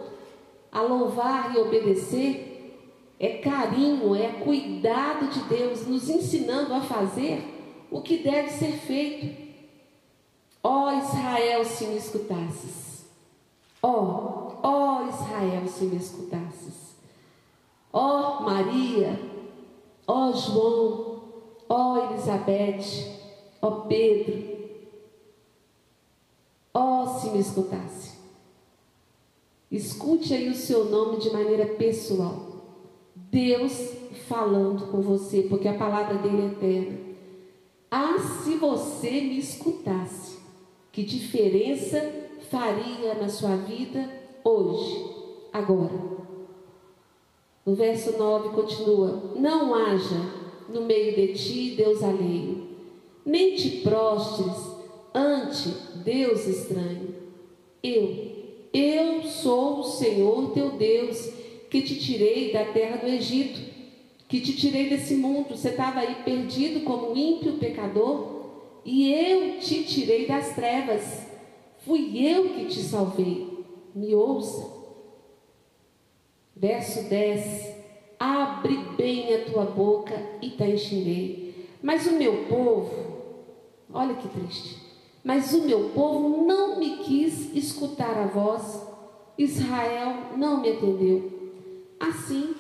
a 0.71 0.81
louvar 0.81 1.57
e 1.57 1.59
obedecer, 1.59 2.79
é 3.19 3.39
carinho, 3.39 4.15
é 4.15 4.29
cuidado 4.29 5.27
de 5.27 5.41
Deus, 5.49 5.89
nos 5.89 6.09
ensinando 6.09 6.73
a 6.73 6.83
fazer 6.83 7.52
o 7.93 8.01
que 8.01 8.19
deve 8.19 8.49
ser 8.49 8.73
feito. 8.73 9.53
Ó 10.65 10.87
oh, 10.87 10.99
Israel, 10.99 11.65
se 11.65 11.87
me 11.87 11.97
escutasses. 11.97 13.05
Ó, 13.83 13.91
oh, 13.91 14.61
ó 14.63 15.03
oh, 15.03 15.09
Israel, 15.09 15.69
se 15.69 15.85
me 15.85 15.97
escutasses. 15.97 16.97
Ó 17.93 18.39
oh, 18.39 18.43
Maria, 18.45 19.21
ó 20.07 20.31
oh, 20.31 20.33
João, 20.33 21.23
ó 21.69 21.93
oh, 21.93 22.13
Elizabeth, 22.13 23.19
ó 23.61 23.69
oh, 23.69 23.73
Pedro. 23.83 24.53
Ó, 26.73 27.03
oh, 27.03 27.21
se 27.21 27.29
me 27.31 27.41
escutasse. 27.41 28.13
Escute 29.71 30.33
aí 30.33 30.49
o 30.49 30.55
seu 30.55 30.87
nome 30.87 31.19
de 31.19 31.31
maneira 31.31 31.67
pessoal. 31.67 32.53
Deus 33.15 33.91
falando 34.29 34.91
com 34.91 35.03
você, 35.03 35.43
porque 35.43 35.69
a 35.69 35.77
palavra 35.77 36.17
dele 36.17 36.43
é 36.43 36.47
eterna. 36.47 37.02
Ah, 37.95 38.19
se 38.19 38.57
você 38.57 39.11
me 39.21 39.39
escutasse, 39.39 40.39
que 40.91 41.03
diferença 41.03 42.01
faria 42.51 43.13
na 43.13 43.29
sua 43.29 43.55
vida 43.57 44.09
hoje, 44.43 45.11
agora? 45.53 46.01
No 47.67 47.75
verso 47.75 48.17
9 48.17 48.49
continua: 48.55 49.35
Não 49.37 49.75
haja 49.75 50.17
no 50.71 50.81
meio 50.87 51.15
de 51.15 51.35
ti 51.35 51.75
Deus 51.77 52.03
alheio, 52.03 52.67
nem 53.27 53.57
te 53.57 53.83
prostres 53.83 54.57
ante 55.15 55.69
Deus 55.99 56.47
estranho. 56.47 57.15
Eu, 57.83 58.71
eu 58.73 59.23
sou 59.25 59.81
o 59.81 59.85
Senhor 59.85 60.53
teu 60.53 60.71
Deus 60.71 61.31
que 61.69 61.83
te 61.83 62.01
tirei 62.01 62.55
da 62.55 62.65
terra 62.65 62.97
do 62.97 63.07
Egito, 63.07 63.61
que 64.33 64.41
te 64.41 64.57
tirei 64.57 64.89
desse 64.89 65.17
mundo. 65.17 65.55
Você 65.55 65.69
estava 65.69 66.01
aí 66.01 66.15
perdido 66.25 66.85
como 66.85 67.15
ímpio 67.15 67.59
pecador, 67.59 68.47
e 68.83 69.13
eu 69.13 69.61
te 69.61 69.85
tirei 69.85 70.27
das 70.27 70.55
trevas. 70.55 71.27
Fui 71.85 72.27
eu 72.27 72.49
que 72.55 72.65
te 72.65 72.81
salvei. 72.81 73.63
Me 73.95 74.15
ouça. 74.15 74.73
Verso 76.57 77.11
10: 77.11 77.75
Abre 78.19 78.75
bem 78.97 79.35
a 79.35 79.45
tua 79.45 79.67
boca 79.67 80.19
e 80.41 80.49
te 80.49 80.65
encherei. 80.65 81.69
Mas 81.83 82.07
o 82.07 82.13
meu 82.13 82.47
povo, 82.47 82.91
olha 83.93 84.15
que 84.15 84.29
triste, 84.29 84.79
mas 85.23 85.53
o 85.53 85.65
meu 85.65 85.91
povo 85.91 86.47
não 86.47 86.79
me 86.79 87.05
quis 87.05 87.55
escutar 87.55 88.17
a 88.17 88.29
voz, 88.29 88.81
Israel 89.37 90.39
não 90.39 90.63
me 90.63 90.71
atendeu. 90.71 91.53
Assim, 92.01 92.55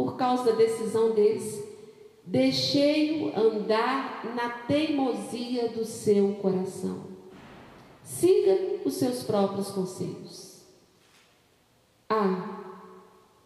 por 0.00 0.16
causa 0.16 0.44
da 0.44 0.52
decisão 0.52 1.12
deles, 1.12 1.62
deixei-o 2.24 3.38
andar 3.38 4.34
na 4.34 4.48
teimosia 4.48 5.68
do 5.68 5.84
seu 5.84 6.36
coração. 6.36 7.02
Siga 8.02 8.80
os 8.82 8.94
seus 8.94 9.22
próprios 9.24 9.70
conselhos. 9.70 10.62
Ah, 12.08 12.80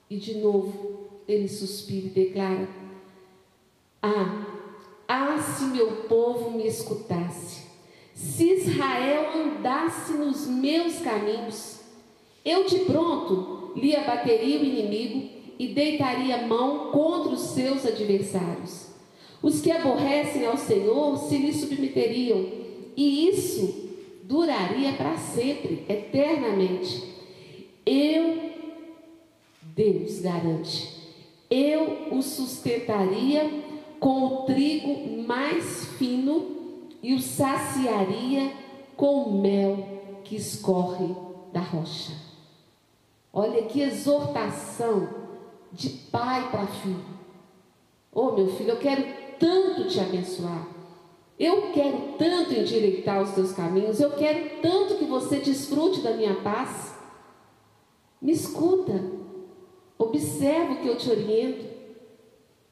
e 0.08 0.16
de 0.16 0.38
novo 0.38 1.08
ele 1.26 1.48
suspira 1.48 2.06
e 2.06 2.10
declara: 2.10 2.68
Ah, 4.00 4.46
ah, 5.08 5.38
se 5.38 5.64
meu 5.64 6.04
povo 6.04 6.52
me 6.52 6.68
escutasse, 6.68 7.66
se 8.14 8.48
Israel 8.48 9.32
andasse 9.34 10.12
nos 10.12 10.46
meus 10.46 11.00
caminhos, 11.00 11.80
eu 12.44 12.64
de 12.64 12.78
pronto 12.84 13.72
lhe 13.74 13.96
abateria 13.96 14.60
o 14.60 14.64
inimigo 14.64 15.33
e 15.58 15.68
deitaria 15.68 16.46
mão 16.46 16.90
contra 16.90 17.32
os 17.32 17.40
seus 17.40 17.84
adversários. 17.86 18.88
Os 19.42 19.60
que 19.60 19.70
aborrecem 19.70 20.46
ao 20.46 20.56
Senhor 20.56 21.18
se 21.18 21.36
lhe 21.36 21.52
submeteriam, 21.52 22.46
e 22.96 23.28
isso 23.28 23.90
duraria 24.22 24.92
para 24.94 25.16
sempre, 25.18 25.84
eternamente. 25.88 27.02
Eu, 27.84 28.52
Deus 29.60 30.20
garante, 30.20 30.88
eu 31.50 32.08
o 32.10 32.22
sustentaria 32.22 33.50
com 34.00 34.24
o 34.24 34.42
trigo 34.44 35.22
mais 35.26 35.84
fino 35.98 36.54
e 37.02 37.14
o 37.14 37.20
saciaria 37.20 38.50
com 38.96 39.24
o 39.24 39.40
mel 39.40 40.20
que 40.24 40.36
escorre 40.36 41.14
da 41.52 41.60
rocha. 41.60 42.12
Olha 43.32 43.62
que 43.64 43.80
exortação 43.80 45.23
de 45.74 45.88
pai 45.90 46.50
para 46.50 46.66
filho. 46.66 47.04
Oh, 48.12 48.30
meu 48.32 48.48
filho, 48.48 48.70
eu 48.70 48.78
quero 48.78 49.04
tanto 49.38 49.88
te 49.88 49.98
abençoar. 49.98 50.68
Eu 51.38 51.72
quero 51.72 52.14
tanto 52.16 52.54
endireitar 52.54 53.20
os 53.20 53.32
teus 53.32 53.52
caminhos. 53.52 53.98
Eu 54.00 54.12
quero 54.12 54.60
tanto 54.62 54.94
que 54.94 55.04
você 55.04 55.38
desfrute 55.38 56.00
da 56.00 56.12
minha 56.12 56.36
paz. 56.36 56.94
Me 58.22 58.32
escuta. 58.32 58.92
Observa 59.98 60.74
o 60.74 60.76
que 60.76 60.88
eu 60.88 60.96
te 60.96 61.10
oriento 61.10 61.66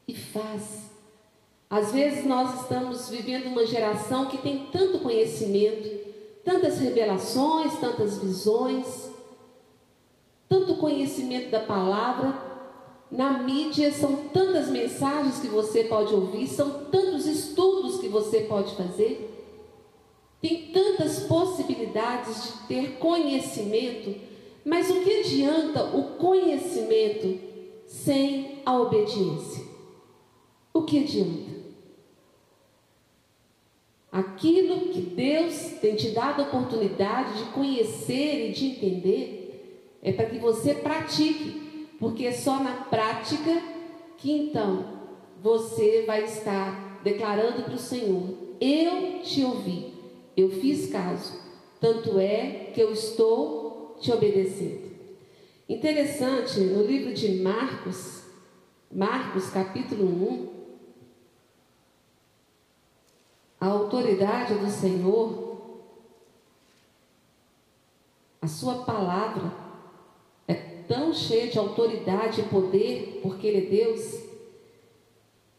e 0.07 0.15
faz. 0.15 0.91
Às 1.69 1.91
vezes 1.91 2.25
nós 2.25 2.61
estamos 2.61 3.09
vivendo 3.09 3.47
uma 3.47 3.65
geração 3.65 4.27
que 4.27 4.37
tem 4.37 4.67
tanto 4.71 4.99
conhecimento, 4.99 5.89
tantas 6.43 6.79
revelações, 6.79 7.79
tantas 7.79 8.17
visões, 8.19 9.09
tanto 10.47 10.77
conhecimento 10.77 11.49
da 11.49 11.61
palavra. 11.61 12.52
Na 13.13 13.43
mídia 13.43 13.91
são 13.91 14.15
tantas 14.33 14.69
mensagens 14.69 15.39
que 15.39 15.47
você 15.47 15.83
pode 15.83 16.11
ouvir, 16.11 16.47
são 16.47 16.85
tantos 16.85 17.27
estudos 17.27 17.99
que 17.99 18.07
você 18.07 18.39
pode 18.41 18.75
fazer. 18.75 19.29
Tem 20.41 20.71
tantas 20.73 21.19
possibilidades 21.19 22.43
de 22.43 22.67
ter 22.67 22.97
conhecimento, 22.97 24.19
mas 24.65 24.89
o 24.89 25.01
que 25.01 25.19
adianta 25.19 25.95
o 25.95 26.17
conhecimento 26.17 27.39
sem 27.85 28.63
a 28.65 28.79
obediência? 28.79 29.63
O 30.73 30.81
que 30.81 31.03
adianta? 31.03 31.53
Aquilo 34.11 34.89
que 34.89 35.01
Deus 35.01 35.53
tem 35.79 35.95
te 35.95 36.09
dado 36.09 36.41
a 36.41 36.45
oportunidade 36.45 37.37
de 37.37 37.51
conhecer 37.51 38.49
e 38.49 38.53
de 38.53 38.65
entender, 38.65 39.99
é 40.01 40.11
para 40.11 40.25
que 40.25 40.39
você 40.39 40.73
pratique, 40.73 41.62
porque 42.03 42.25
é 42.25 42.33
só 42.33 42.61
na 42.61 42.73
prática 42.73 43.63
que 44.17 44.29
então 44.29 44.85
você 45.41 46.03
vai 46.05 46.25
estar 46.25 46.99
declarando 47.01 47.63
para 47.63 47.75
o 47.75 47.79
Senhor: 47.79 48.37
Eu 48.59 49.21
te 49.21 49.41
ouvi, 49.41 49.93
eu 50.35 50.49
fiz 50.49 50.91
caso, 50.91 51.39
tanto 51.79 52.19
é 52.19 52.71
que 52.73 52.81
eu 52.81 52.91
estou 52.91 53.95
te 54.01 54.11
obedecendo. 54.11 54.91
Interessante, 55.69 56.59
no 56.59 56.83
livro 56.85 57.13
de 57.13 57.41
Marcos, 57.41 58.25
Marcos 58.91 59.49
capítulo 59.49 60.03
1, 60.03 60.53
a 63.61 63.67
autoridade 63.67 64.55
do 64.55 64.69
Senhor, 64.69 65.57
a 68.41 68.47
sua 68.47 68.83
palavra, 68.83 69.62
tão 70.87 71.13
cheio 71.13 71.51
de 71.51 71.57
autoridade 71.57 72.41
e 72.41 72.45
poder, 72.45 73.19
porque 73.21 73.47
Ele 73.47 73.67
é 73.67 73.69
Deus, 73.69 74.19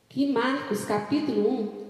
que 0.09 0.27
Marcos 0.27 0.85
capítulo 0.85 1.49
1, 1.49 1.85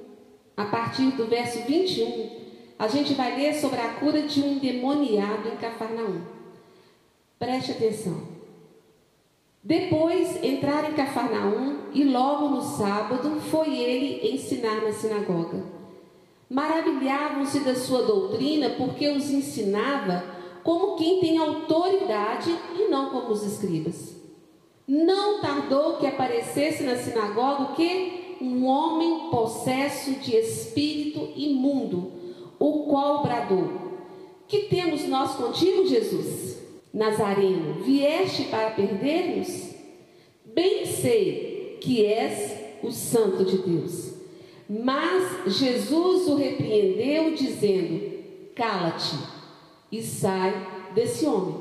a 0.57 0.65
partir 0.67 1.11
do 1.11 1.27
verso 1.27 1.59
21, 1.67 2.31
a 2.79 2.89
gente 2.89 3.15
vai 3.15 3.37
ler 3.37 3.55
sobre 3.55 3.81
a 3.81 3.95
cura 3.95 4.23
de 4.23 4.41
um 4.41 4.59
demoniado 4.59 5.49
em 5.49 5.57
Cafarnaum. 5.57 6.23
Preste 7.39 7.73
atenção. 7.73 8.35
Depois 9.63 10.43
entraram 10.43 10.91
em 10.91 10.95
Cafarnaum 10.95 11.77
e 11.93 12.05
logo 12.05 12.49
no 12.49 12.63
sábado 12.63 13.41
foi 13.41 13.79
ele 13.79 14.35
ensinar 14.35 14.83
na 14.83 14.93
sinagoga. 14.93 15.63
Maravilhavam-se 16.51 17.61
da 17.61 17.75
sua 17.75 18.03
doutrina 18.03 18.71
porque 18.71 19.09
os 19.09 19.31
ensinava 19.31 20.34
como 20.65 20.97
quem 20.97 21.21
tem 21.21 21.37
autoridade 21.37 22.51
e 22.75 22.89
não 22.89 23.11
como 23.11 23.31
os 23.31 23.45
escribas. 23.45 24.17
Não 24.89 25.41
tardou 25.41 25.99
que 25.99 26.07
aparecesse 26.07 26.83
na 26.83 26.97
sinagoga 26.97 27.65
o 27.65 27.75
que? 27.75 28.39
Um 28.41 28.67
homem 28.67 29.31
possesso 29.31 30.13
de 30.13 30.35
espírito 30.35 31.33
imundo, 31.37 32.13
o 32.59 32.85
qual 32.85 33.23
bradou: 33.23 33.69
Que 34.49 34.61
temos 34.63 35.07
nós 35.07 35.35
contigo, 35.37 35.87
Jesus? 35.87 36.59
Nazareno, 36.93 37.83
vieste 37.85 38.45
para 38.45 38.71
perder-nos? 38.71 39.75
Bem 40.45 40.87
sei 40.87 41.79
que 41.81 42.05
és 42.05 42.53
o 42.83 42.91
Santo 42.91 43.45
de 43.45 43.59
Deus. 43.59 44.15
Mas 44.69 45.59
Jesus 45.59 46.29
o 46.29 46.37
repreendeu, 46.37 47.35
dizendo: 47.35 48.01
Cala-te 48.55 49.34
e 49.99 50.03
sai 50.03 50.53
desse 50.95 51.27
homem. 51.27 51.57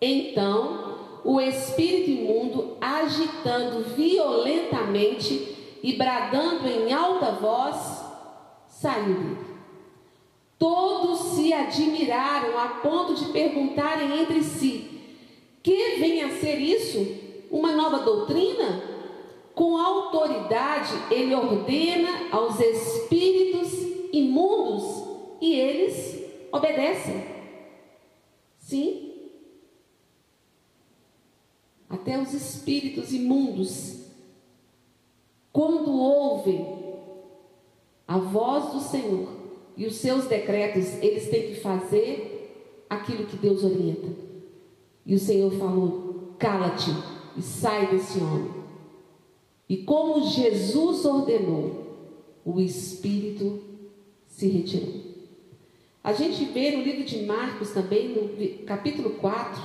Então 0.00 0.90
o 1.24 1.40
espírito 1.40 2.10
imundo, 2.10 2.76
agitando 2.80 3.84
violentamente 3.94 5.78
e 5.82 5.92
bradando 5.94 6.66
em 6.66 6.92
alta 6.92 7.32
voz, 7.32 8.04
saiu 8.68 9.14
dele. 9.14 9.50
Todos 10.58 11.34
se 11.34 11.52
admiraram 11.52 12.58
a 12.58 12.68
ponto 12.82 13.14
de 13.14 13.26
perguntarem 13.32 14.20
entre 14.20 14.42
si: 14.42 15.00
que 15.62 15.96
vem 15.96 16.22
a 16.22 16.30
ser 16.38 16.56
isso? 16.58 17.18
Uma 17.50 17.72
nova 17.72 17.98
doutrina? 17.98 18.82
Com 19.54 19.76
autoridade 19.76 20.92
ele 21.10 21.34
ordena 21.34 22.28
aos 22.30 22.60
espíritos 22.60 23.72
imundos 24.12 25.04
e 25.40 25.54
eles 25.54 26.24
obedecem. 26.52 27.39
Sim. 28.70 29.10
Até 31.88 32.22
os 32.22 32.32
espíritos 32.32 33.12
imundos, 33.12 34.04
quando 35.52 35.90
ouvem 35.90 36.94
a 38.06 38.16
voz 38.16 38.72
do 38.72 38.78
Senhor, 38.78 39.28
e 39.76 39.86
os 39.86 39.96
seus 39.96 40.26
decretos, 40.26 41.02
eles 41.02 41.28
têm 41.28 41.52
que 41.52 41.60
fazer 41.60 42.84
aquilo 42.88 43.26
que 43.26 43.36
Deus 43.36 43.64
orienta. 43.64 44.08
E 45.04 45.16
o 45.16 45.18
Senhor 45.18 45.50
falou: 45.58 46.34
cala-te 46.38 46.92
e 47.36 47.42
sai 47.42 47.90
desse 47.90 48.20
homem. 48.20 48.52
E 49.68 49.78
como 49.78 50.28
Jesus 50.28 51.04
ordenou, 51.04 51.96
o 52.44 52.60
espírito 52.60 53.64
se 54.28 54.46
retirou. 54.46 55.09
A 56.02 56.12
gente 56.12 56.44
vê 56.46 56.70
no 56.70 56.82
livro 56.82 57.04
de 57.04 57.24
Marcos 57.24 57.70
também, 57.70 58.08
no 58.08 58.64
capítulo 58.64 59.10
4, 59.10 59.62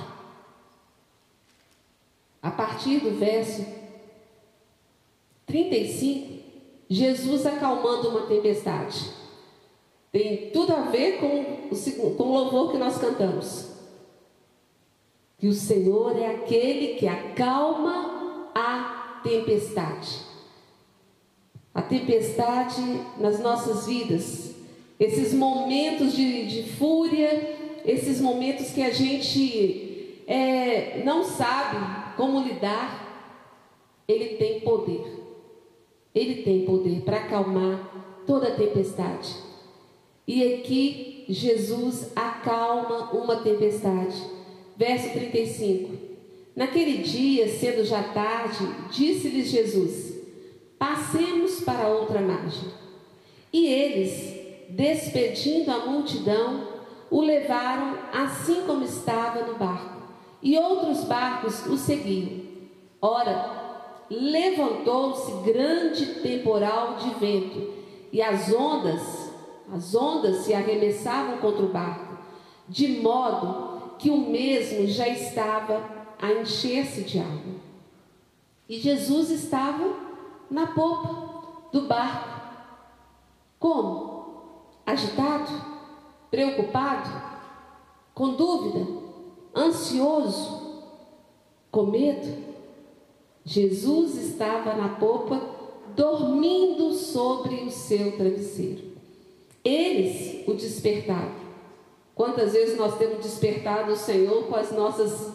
a 2.42 2.50
partir 2.50 3.00
do 3.00 3.18
verso 3.18 3.64
35, 5.46 6.42
Jesus 6.88 7.46
acalmando 7.46 8.10
uma 8.10 8.26
tempestade. 8.26 9.10
Tem 10.12 10.50
tudo 10.50 10.74
a 10.74 10.82
ver 10.82 11.18
com 11.18 11.70
o, 11.70 12.14
com 12.14 12.22
o 12.22 12.32
louvor 12.32 12.72
que 12.72 12.78
nós 12.78 12.98
cantamos. 12.98 13.70
Que 15.38 15.48
o 15.48 15.52
Senhor 15.52 16.16
é 16.18 16.34
aquele 16.34 16.94
que 16.94 17.06
acalma 17.06 18.50
a 18.54 19.20
tempestade. 19.22 20.20
A 21.74 21.82
tempestade 21.82 22.80
nas 23.18 23.38
nossas 23.40 23.86
vidas, 23.86 24.55
esses 24.98 25.32
momentos 25.34 26.14
de, 26.14 26.46
de 26.46 26.62
fúria, 26.72 27.56
esses 27.84 28.20
momentos 28.20 28.70
que 28.70 28.82
a 28.82 28.90
gente 28.90 30.22
é, 30.26 31.02
não 31.04 31.22
sabe 31.22 32.14
como 32.16 32.42
lidar, 32.42 33.06
ele 34.08 34.36
tem 34.36 34.60
poder. 34.60 35.04
Ele 36.14 36.42
tem 36.42 36.64
poder 36.64 37.02
para 37.02 37.18
acalmar 37.18 38.22
toda 38.26 38.52
tempestade. 38.52 39.36
E 40.26 40.54
aqui 40.54 41.24
Jesus 41.28 42.12
acalma 42.16 43.12
uma 43.12 43.36
tempestade. 43.36 44.16
Verso 44.76 45.10
35. 45.10 46.06
Naquele 46.54 47.02
dia, 47.02 47.48
sendo 47.48 47.84
já 47.84 48.02
tarde, 48.02 48.66
disse-lhes 48.90 49.48
Jesus: 49.48 50.14
Passemos 50.78 51.60
para 51.60 51.88
outra 51.88 52.20
margem. 52.20 52.70
E 53.52 53.66
eles, 53.66 54.35
despedindo 54.70 55.70
a 55.70 55.86
multidão, 55.86 56.68
o 57.10 57.20
levaram 57.20 57.98
assim 58.12 58.62
como 58.66 58.84
estava 58.84 59.42
no 59.42 59.54
barco. 59.54 60.02
E 60.42 60.58
outros 60.58 61.04
barcos 61.04 61.66
o 61.66 61.76
seguiam. 61.76 62.44
Ora, 63.00 64.04
levantou-se 64.10 65.32
grande 65.50 66.06
temporal 66.20 66.96
de 66.96 67.10
vento, 67.14 67.74
e 68.12 68.22
as 68.22 68.52
ondas 68.52 69.26
as 69.72 69.94
ondas 69.94 70.44
se 70.44 70.54
arremessavam 70.54 71.38
contra 71.38 71.64
o 71.64 71.68
barco, 71.68 72.18
de 72.68 73.00
modo 73.00 73.96
que 73.98 74.10
o 74.10 74.16
mesmo 74.16 74.86
já 74.86 75.08
estava 75.08 75.82
a 76.20 76.32
encher-se 76.32 77.02
de 77.02 77.18
água. 77.18 77.56
E 78.68 78.78
Jesus 78.78 79.30
estava 79.30 79.94
na 80.50 80.68
popa 80.68 81.68
do 81.72 81.82
barco. 81.82 82.40
Como? 83.58 84.15
Agitado? 84.86 85.50
Preocupado? 86.30 87.10
Com 88.14 88.34
dúvida? 88.34 88.86
Ansioso? 89.54 90.84
Com 91.70 91.86
medo? 91.86 92.44
Jesus 93.44 94.16
estava 94.16 94.74
na 94.74 94.90
popa, 94.90 95.40
dormindo 95.94 96.92
sobre 96.92 97.56
o 97.64 97.70
seu 97.70 98.16
travesseiro. 98.16 98.84
Eles 99.64 100.46
o 100.46 100.54
despertaram. 100.54 101.34
Quantas 102.14 102.52
vezes 102.52 102.78
nós 102.78 102.96
temos 102.96 103.18
despertado 103.18 103.92
o 103.92 103.96
Senhor 103.96 104.44
com 104.44 104.56
as 104.56 104.72
nossas 104.72 105.32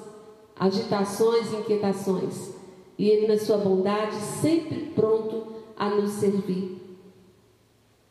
agitações 0.56 1.52
e 1.52 1.56
inquietações, 1.58 2.52
e 2.98 3.10
Ele, 3.10 3.28
na 3.28 3.38
sua 3.38 3.58
bondade, 3.58 4.16
sempre 4.42 4.92
pronto 4.96 5.48
a 5.76 5.90
nos 5.90 6.12
servir. 6.12 6.81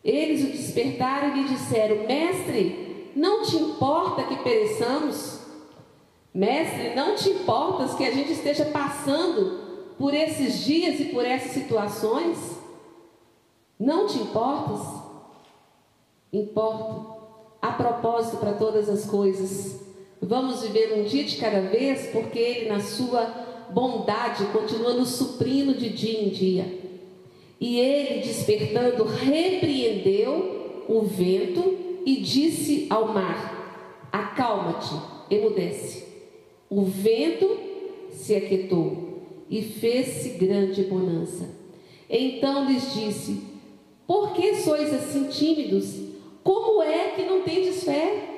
Eles 0.03 0.43
o 0.43 0.53
despertaram 0.53 1.37
e 1.37 1.43
lhe 1.43 1.49
disseram: 1.49 2.07
Mestre, 2.07 3.13
não 3.15 3.43
te 3.43 3.57
importa 3.57 4.25
que 4.25 4.37
pereçamos? 4.37 5.41
Mestre, 6.33 6.95
não 6.95 7.17
te 7.17 7.29
importas 7.31 7.95
que 7.95 8.05
a 8.05 8.11
gente 8.11 8.33
esteja 8.33 8.65
passando 8.67 9.94
por 9.98 10.15
esses 10.15 10.65
dias 10.65 11.01
e 11.01 11.07
por 11.07 11.25
essas 11.25 11.53
situações? 11.53 12.38
Não 13.79 14.07
te 14.07 14.19
importas? 14.19 15.01
importa. 16.33 17.21
Há 17.61 17.73
propósito 17.73 18.38
para 18.38 18.53
todas 18.53 18.88
as 18.88 19.05
coisas. 19.05 19.81
Vamos 20.21 20.63
viver 20.63 20.98
um 20.98 21.05
dia 21.05 21.25
de 21.25 21.37
cada 21.37 21.61
vez, 21.61 22.11
porque 22.13 22.38
Ele, 22.38 22.69
na 22.69 22.81
sua 22.81 23.25
bondade, 23.71 24.44
continua 24.46 24.94
nos 24.94 25.11
suprindo 25.11 25.75
de 25.75 25.90
dia 25.90 26.23
em 26.23 26.29
dia. 26.29 26.79
E 27.61 27.79
ele, 27.79 28.21
despertando, 28.21 29.04
repreendeu 29.04 30.85
o 30.88 31.02
vento 31.02 31.77
e 32.06 32.17
disse 32.17 32.87
ao 32.88 33.08
mar: 33.08 34.08
Acalma-te, 34.11 34.94
emudece. 35.33 36.08
O 36.71 36.83
vento 36.83 37.58
se 38.11 38.35
aquietou 38.35 39.21
e 39.50 39.61
fez-se 39.61 40.38
grande 40.38 40.85
bonança. 40.85 41.50
Então 42.08 42.65
lhes 42.65 42.94
disse: 42.94 43.42
Por 44.06 44.33
que 44.33 44.54
sois 44.56 44.94
assim 44.94 45.29
tímidos? 45.29 46.00
Como 46.42 46.83
é 46.83 47.11
que 47.11 47.25
não 47.25 47.42
tendes 47.42 47.85
fé? 47.85 48.29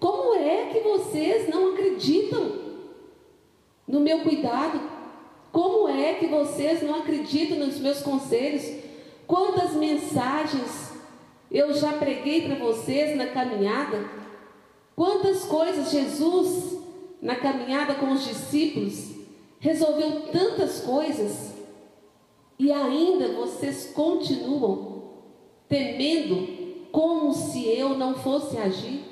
Como 0.00 0.34
é 0.34 0.70
que 0.72 0.80
vocês 0.80 1.48
não 1.48 1.72
acreditam 1.72 2.52
no 3.86 4.00
meu 4.00 4.20
cuidado? 4.20 4.95
Como 5.56 5.88
é 5.88 6.12
que 6.12 6.26
vocês 6.26 6.82
não 6.82 6.96
acreditam 6.96 7.56
nos 7.56 7.78
meus 7.78 8.02
conselhos? 8.02 8.62
Quantas 9.26 9.72
mensagens 9.72 10.92
eu 11.50 11.72
já 11.72 11.94
preguei 11.94 12.42
para 12.42 12.56
vocês 12.56 13.16
na 13.16 13.28
caminhada? 13.28 14.06
Quantas 14.94 15.44
coisas 15.44 15.90
Jesus, 15.90 16.78
na 17.22 17.36
caminhada 17.36 17.94
com 17.94 18.12
os 18.12 18.26
discípulos, 18.26 19.12
resolveu 19.58 20.30
tantas 20.30 20.80
coisas 20.80 21.54
e 22.58 22.70
ainda 22.70 23.32
vocês 23.32 23.92
continuam 23.94 25.04
temendo 25.66 26.84
como 26.92 27.32
se 27.32 27.66
eu 27.66 27.96
não 27.96 28.14
fosse 28.16 28.58
agir. 28.58 29.04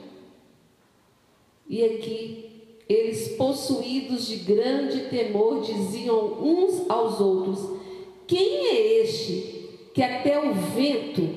E 1.67 1.83
aqui, 1.83 2.54
eles, 2.89 3.29
possuídos 3.37 4.27
de 4.27 4.37
grande 4.37 5.09
temor, 5.09 5.63
diziam 5.63 6.43
uns 6.43 6.89
aos 6.89 7.21
outros: 7.21 7.81
Quem 8.27 8.67
é 8.67 9.03
este 9.03 9.71
que 9.95 10.03
até 10.03 10.39
o 10.39 10.53
vento 10.53 11.29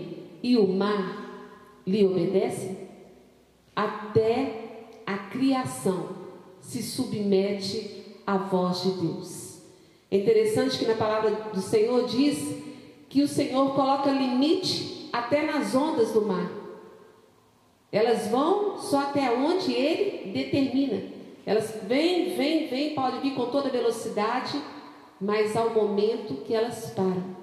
e 0.43 0.57
o 0.57 0.67
mar 0.67 1.81
lhe 1.85 2.05
obedecem? 2.05 2.77
Até 3.75 5.01
a 5.05 5.17
criação 5.17 6.09
se 6.59 6.83
submete 6.83 8.05
à 8.25 8.37
voz 8.37 8.83
de 8.83 8.91
Deus. 8.91 9.61
É 10.11 10.17
interessante 10.17 10.77
que 10.77 10.85
na 10.85 10.95
palavra 10.95 11.31
do 11.53 11.61
Senhor 11.61 12.07
diz 12.07 12.57
que 13.07 13.21
o 13.21 13.27
Senhor 13.27 13.73
coloca 13.73 14.11
limite 14.11 15.09
até 15.13 15.45
nas 15.45 15.73
ondas 15.73 16.11
do 16.11 16.23
mar. 16.23 16.51
Elas 17.89 18.27
vão 18.27 18.77
só 18.77 18.99
até 18.99 19.31
onde 19.31 19.71
ele 19.71 20.31
determina. 20.31 21.16
Elas 21.47 21.73
vêm, 21.83 22.35
vêm, 22.35 22.67
vêm, 22.67 22.93
podem 22.93 23.21
vir 23.21 23.33
com 23.33 23.45
toda 23.45 23.69
velocidade, 23.69 24.61
mas 25.19 25.55
um 25.55 25.73
momento 25.73 26.43
que 26.43 26.53
elas 26.53 26.89
param. 26.89 27.37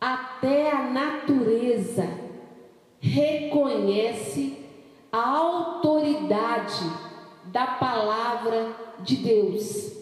Até 0.00 0.72
a 0.72 0.82
natureza 0.82 2.08
reconhece 2.98 4.58
a 5.12 5.30
autoridade 5.38 6.82
da 7.44 7.68
palavra 7.68 8.74
de 8.98 9.14
Deus. 9.14 9.92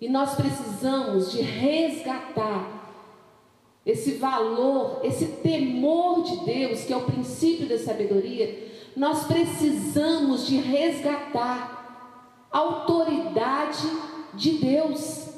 E 0.00 0.08
nós 0.08 0.36
precisamos 0.36 1.32
de 1.32 1.40
resgatar 1.40 2.76
esse 3.84 4.12
valor, 4.12 5.00
esse 5.02 5.26
temor 5.42 6.22
de 6.22 6.44
Deus, 6.44 6.84
que 6.84 6.92
é 6.92 6.96
o 6.96 7.06
princípio 7.06 7.68
da 7.68 7.76
sabedoria. 7.76 8.75
Nós 8.96 9.24
precisamos 9.24 10.46
de 10.46 10.56
resgatar 10.56 12.48
a 12.50 12.58
autoridade 12.58 13.86
de 14.32 14.52
Deus. 14.52 15.28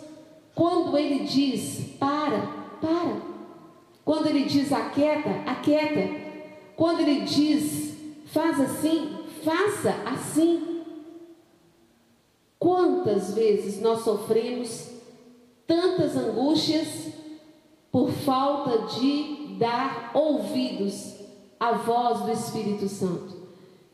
Quando 0.55 0.97
ele 0.97 1.25
diz 1.25 1.97
para, 1.99 2.41
para. 2.81 3.21
Quando 4.05 4.29
ele 4.29 4.45
diz 4.45 4.73
aquieta, 4.73 5.31
aquieta. 5.45 6.09
Quando 6.77 7.01
ele 7.01 7.23
diz 7.23 7.97
faz 8.27 8.61
assim, 8.61 9.19
faça 9.45 9.95
assim. 10.07 10.85
Quantas 12.59 13.35
vezes 13.35 13.81
nós 13.81 14.03
sofremos 14.03 14.89
tantas 15.67 16.17
angústias 16.17 17.09
por 17.91 18.11
falta 18.11 18.87
de 18.99 19.57
dar 19.59 20.11
ouvidos 20.15 21.15
à 21.59 21.73
voz 21.73 22.21
do 22.21 22.33
Espírito 22.33 22.89
Santo, 22.89 23.37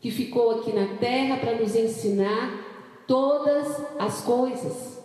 que 0.05 0.11
ficou 0.11 0.51
aqui 0.51 0.71
na 0.71 0.97
terra 0.97 1.37
para 1.37 1.55
nos 1.55 1.75
ensinar 1.75 2.63
todas 3.07 3.75
as 3.97 4.21
coisas. 4.21 4.99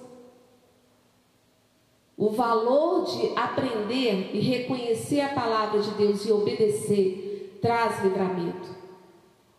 O 2.19 2.29
valor 2.29 3.07
de 3.07 3.33
aprender 3.35 4.31
e 4.35 4.41
reconhecer 4.41 5.23
a 5.23 5.31
palavra 5.31 5.81
de 5.81 5.91
Deus 5.93 6.27
e 6.27 6.33
obedecer 6.33 7.59
traz 7.63 8.05
livramento. 8.05 8.69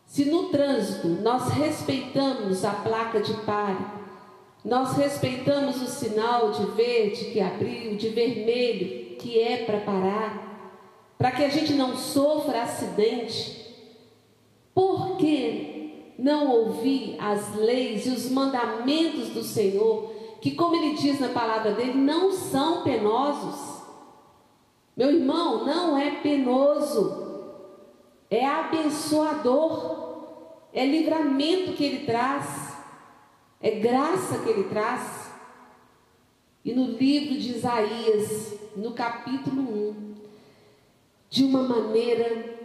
Se 0.06 0.26
no 0.26 0.50
trânsito 0.50 1.08
nós 1.08 1.50
respeitamos 1.54 2.64
a 2.64 2.74
placa 2.74 3.20
de 3.20 3.34
pare, 3.38 3.84
nós 4.64 4.96
respeitamos 4.96 5.82
o 5.82 5.88
sinal 5.88 6.52
de 6.52 6.66
verde 6.66 7.32
que 7.32 7.42
abriu, 7.42 7.96
de 7.96 8.10
vermelho 8.10 9.16
que 9.18 9.40
é 9.40 9.66
para 9.66 9.80
parar, 9.80 11.16
para 11.18 11.32
que 11.32 11.44
a 11.44 11.50
gente 11.50 11.74
não 11.74 11.98
sofra 11.98 12.62
acidente, 12.62 13.61
por 14.74 15.18
que 15.18 16.14
não 16.18 16.50
ouvir 16.50 17.16
as 17.20 17.56
leis 17.56 18.06
e 18.06 18.10
os 18.10 18.30
mandamentos 18.30 19.30
do 19.30 19.44
Senhor, 19.44 20.14
que, 20.42 20.52
como 20.52 20.76
ele 20.76 20.96
diz 20.96 21.20
na 21.20 21.30
palavra 21.30 21.74
dele, 21.74 21.94
não 21.94 22.32
são 22.32 22.84
penosos? 22.84 23.82
Meu 24.96 25.12
irmão, 25.12 25.66
não 25.66 25.98
é 25.98 26.12
penoso 26.22 27.32
é 28.32 28.48
abençoador, 28.48 30.24
é 30.72 30.86
livramento 30.86 31.74
que 31.74 31.84
ele 31.84 32.06
traz, 32.06 32.74
é 33.60 33.72
graça 33.72 34.40
que 34.40 34.50
ele 34.50 34.64
traz. 34.70 35.30
E 36.64 36.72
no 36.74 36.86
livro 36.98 37.38
de 37.38 37.52
Isaías, 37.52 38.54
no 38.78 38.94
capítulo 38.94 39.62
1, 39.62 40.16
de 41.30 41.44
uma 41.44 41.62
maneira 41.62 42.61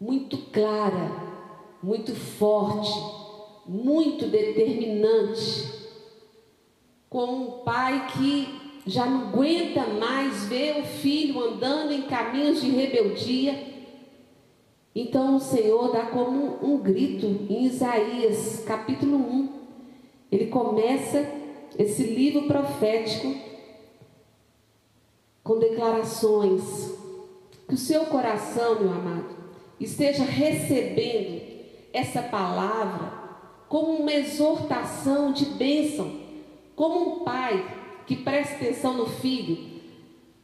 muito 0.00 0.36
clara, 0.52 1.10
muito 1.82 2.14
forte, 2.14 2.92
muito 3.66 4.26
determinante, 4.26 5.72
com 7.08 7.24
um 7.24 7.50
pai 7.64 8.08
que 8.12 8.80
já 8.86 9.06
não 9.06 9.28
aguenta 9.28 9.86
mais 9.86 10.46
ver 10.46 10.80
o 10.80 10.84
filho 10.84 11.42
andando 11.42 11.92
em 11.92 12.02
caminhos 12.02 12.60
de 12.60 12.70
rebeldia 12.70 13.74
então 14.94 15.36
o 15.36 15.40
Senhor 15.40 15.90
dá 15.90 16.06
como 16.06 16.64
um, 16.64 16.78
grito 16.78 17.26
em 17.26 17.64
Isaías, 17.64 18.62
capítulo 18.64 19.16
1. 19.16 19.48
Ele 20.30 20.46
começa 20.46 21.28
esse 21.76 22.04
livro 22.04 22.46
profético 22.46 23.34
com 25.42 25.58
declarações. 25.58 26.94
Que 27.66 27.74
o 27.74 27.78
seu 27.78 28.04
coração, 28.06 28.78
meu 28.78 28.90
amado, 28.90 29.33
esteja 29.80 30.24
recebendo 30.24 31.40
essa 31.92 32.22
palavra 32.22 33.12
como 33.68 33.96
uma 33.96 34.12
exortação 34.12 35.32
de 35.32 35.46
bênção, 35.46 36.20
como 36.76 37.16
um 37.16 37.24
pai 37.24 37.64
que 38.06 38.16
presta 38.16 38.56
atenção 38.56 38.94
no 38.94 39.06
filho, 39.06 39.74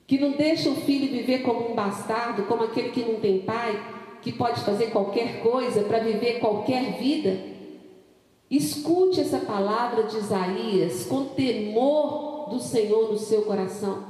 que 0.06 0.18
não 0.18 0.32
deixa 0.32 0.70
o 0.70 0.76
filho 0.76 1.12
viver 1.12 1.42
como 1.42 1.70
um 1.70 1.74
bastardo, 1.74 2.44
como 2.44 2.64
aquele 2.64 2.90
que 2.90 3.04
não 3.04 3.20
tem 3.20 3.40
pai, 3.40 3.80
que 4.22 4.32
pode 4.32 4.60
fazer 4.62 4.90
qualquer 4.90 5.40
coisa 5.42 5.82
para 5.82 6.00
viver 6.00 6.40
qualquer 6.40 6.98
vida? 6.98 7.38
Escute 8.50 9.20
essa 9.20 9.38
palavra 9.38 10.04
de 10.04 10.16
Isaías 10.16 11.04
com 11.04 11.26
temor 11.26 12.50
do 12.50 12.58
Senhor 12.58 13.12
no 13.12 13.18
seu 13.18 13.42
coração. 13.42 14.04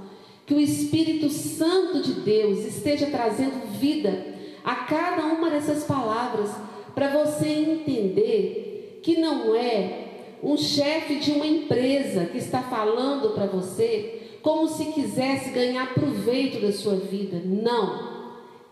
Que 0.46 0.54
o 0.54 0.60
Espírito 0.60 1.28
Santo 1.28 2.02
de 2.02 2.14
Deus 2.22 2.60
esteja 2.60 3.06
trazendo 3.06 3.70
vida 3.78 4.29
a 4.64 4.74
cada 4.74 5.26
uma 5.26 5.50
dessas 5.50 5.84
palavras 5.84 6.50
para 6.94 7.08
você 7.08 7.48
entender 7.48 9.00
que 9.02 9.18
não 9.18 9.54
é 9.54 10.08
um 10.42 10.56
chefe 10.56 11.16
de 11.16 11.32
uma 11.32 11.46
empresa 11.46 12.26
que 12.26 12.38
está 12.38 12.62
falando 12.62 13.30
para 13.34 13.46
você 13.46 14.38
como 14.42 14.68
se 14.68 14.86
quisesse 14.86 15.50
ganhar 15.50 15.92
proveito 15.94 16.60
da 16.60 16.72
sua 16.72 16.96
vida. 16.96 17.40
Não. 17.44 18.10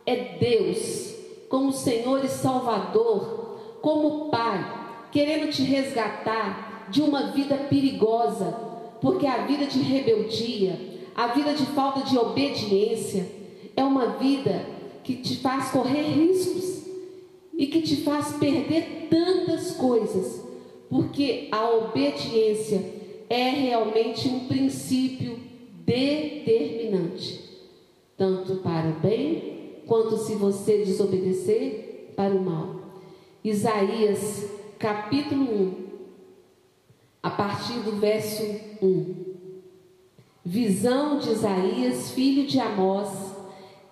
É 0.06 0.38
Deus 0.38 1.14
como 1.48 1.72
Senhor 1.72 2.24
e 2.24 2.28
Salvador, 2.28 3.58
como 3.82 4.30
Pai, 4.30 5.06
querendo 5.12 5.50
te 5.50 5.62
resgatar 5.62 6.86
de 6.90 7.02
uma 7.02 7.32
vida 7.32 7.56
perigosa, 7.56 8.54
porque 9.00 9.26
a 9.26 9.46
vida 9.46 9.66
de 9.66 9.80
rebeldia, 9.80 10.78
a 11.14 11.28
vida 11.28 11.52
de 11.52 11.66
falta 11.66 12.00
de 12.00 12.16
obediência, 12.16 13.26
é 13.76 13.84
uma 13.84 14.18
vida 14.18 14.64
que 15.08 15.16
te 15.16 15.36
faz 15.36 15.70
correr 15.70 16.02
riscos 16.02 16.82
e 17.56 17.66
que 17.66 17.80
te 17.80 17.96
faz 18.02 18.32
perder 18.32 19.08
tantas 19.08 19.70
coisas, 19.70 20.42
porque 20.90 21.48
a 21.50 21.70
obediência 21.70 22.84
é 23.26 23.48
realmente 23.48 24.28
um 24.28 24.40
princípio 24.40 25.38
determinante, 25.86 27.42
tanto 28.18 28.56
para 28.56 28.90
o 28.90 29.00
bem 29.00 29.76
quanto 29.86 30.18
se 30.18 30.34
você 30.34 30.84
desobedecer 30.84 32.12
para 32.14 32.34
o 32.34 32.44
mal. 32.44 32.76
Isaías 33.42 34.44
capítulo 34.78 35.42
1, 35.42 35.74
a 37.22 37.30
partir 37.30 37.78
do 37.80 37.92
verso 37.92 38.42
1. 38.82 39.14
Visão 40.44 41.18
de 41.18 41.30
Isaías, 41.30 42.10
filho 42.10 42.46
de 42.46 42.60
Amós, 42.60 43.27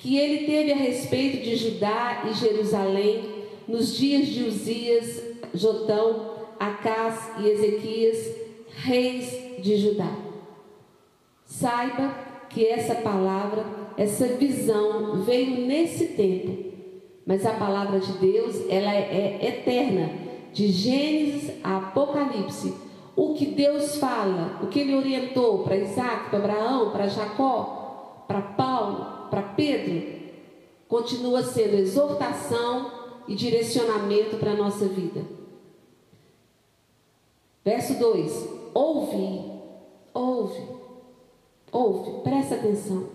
que 0.06 0.16
ele 0.16 0.46
teve 0.46 0.72
a 0.72 0.76
respeito 0.76 1.42
de 1.42 1.56
Judá 1.56 2.22
e 2.30 2.34
Jerusalém 2.34 3.24
nos 3.66 3.96
dias 3.96 4.28
de 4.28 4.44
Uzias, 4.44 5.20
Jotão, 5.52 6.36
Acás 6.60 7.32
e 7.40 7.48
Ezequias, 7.48 8.36
reis 8.68 9.36
de 9.60 9.76
Judá. 9.76 10.16
Saiba 11.44 12.14
que 12.48 12.64
essa 12.64 12.94
palavra 12.94 13.66
essa 13.96 14.28
visão 14.28 15.22
veio 15.24 15.66
nesse 15.66 16.08
tempo, 16.08 16.72
mas 17.26 17.44
a 17.44 17.54
palavra 17.54 17.98
de 17.98 18.12
Deus 18.12 18.62
ela 18.68 18.94
é, 18.94 19.40
é 19.40 19.48
eterna, 19.48 20.08
de 20.52 20.68
Gênesis 20.68 21.50
a 21.64 21.78
Apocalipse. 21.78 22.72
O 23.16 23.34
que 23.34 23.46
Deus 23.46 23.96
fala, 23.96 24.60
o 24.62 24.68
que 24.68 24.78
Ele 24.78 24.94
orientou 24.94 25.64
para 25.64 25.76
Isaac, 25.76 26.30
para 26.30 26.38
Abraão, 26.38 26.90
para 26.92 27.08
Jacó, 27.08 28.24
para 28.28 28.40
Paulo, 28.40 29.15
para 29.30 29.42
Pedro, 29.42 30.16
continua 30.88 31.42
sendo 31.42 31.74
exortação 31.74 32.90
e 33.28 33.34
direcionamento 33.34 34.36
para 34.36 34.52
a 34.52 34.56
nossa 34.56 34.86
vida. 34.86 35.22
Verso 37.64 37.98
2: 37.98 38.48
Ouve, 38.72 39.52
ouve, 40.14 40.62
ouve, 41.72 42.22
presta 42.22 42.54
atenção. 42.54 43.08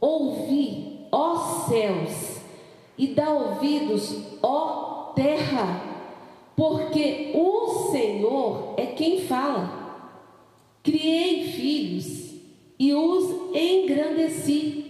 Ouvi, 0.00 1.06
ó 1.12 1.36
céus, 1.68 2.40
e 2.98 3.08
dá 3.08 3.30
ouvidos, 3.30 4.16
ó 4.42 5.12
terra, 5.14 5.80
porque 6.56 7.32
o 7.34 7.90
Senhor 7.92 8.74
é 8.76 8.86
quem 8.86 9.20
fala. 9.20 9.80
Criei 10.82 11.52
filhos 11.52 12.34
e 12.78 12.92
os 12.92 13.54
engrandeci, 13.54 14.81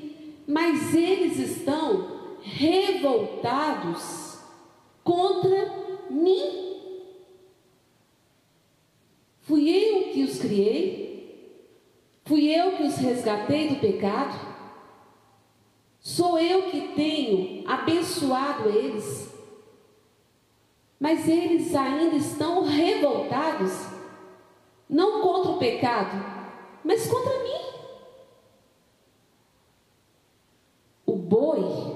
mas 0.47 0.95
eles 0.95 1.39
estão 1.39 2.37
revoltados 2.43 4.39
contra 5.05 6.07
mim. 6.11 6.73
Fui 9.41 9.69
eu 9.69 10.13
que 10.13 10.23
os 10.23 10.39
criei, 10.39 11.69
fui 12.25 12.49
eu 12.49 12.77
que 12.77 12.85
os 12.85 12.97
resgatei 12.97 13.69
do 13.69 13.81
pecado. 13.81 14.53
Sou 16.01 16.39
eu 16.39 16.71
que 16.71 16.95
tenho 16.95 17.69
abençoado 17.69 18.69
eles. 18.69 19.33
Mas 20.99 21.29
eles 21.29 21.75
ainda 21.75 22.17
estão 22.17 22.65
revoltados, 22.65 23.73
não 24.89 25.21
contra 25.21 25.51
o 25.51 25.59
pecado, 25.59 26.17
mas 26.85 27.09
contra 27.09 27.43
mim. 27.43 27.63
O 31.05 31.17
boi 31.17 31.93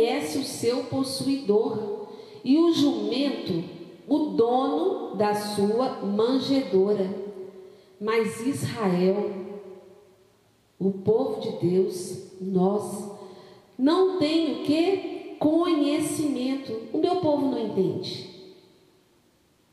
conhece 0.00 0.38
o 0.38 0.44
seu 0.44 0.84
possuidor, 0.84 2.08
e 2.42 2.56
o 2.56 2.72
jumento, 2.72 3.62
o 4.08 4.18
dono 4.30 5.14
da 5.14 5.34
sua 5.34 6.00
manjedoura. 6.00 7.14
Mas 8.00 8.40
Israel, 8.40 9.30
o 10.78 10.90
povo 10.90 11.40
de 11.42 11.68
Deus, 11.68 12.32
nós, 12.40 13.10
não 13.78 14.18
tem 14.18 14.62
o 14.62 14.64
que? 14.64 15.10
conhecimento. 15.38 16.82
O 16.92 16.98
meu 16.98 17.16
povo 17.16 17.46
não 17.46 17.58
entende. 17.58 18.28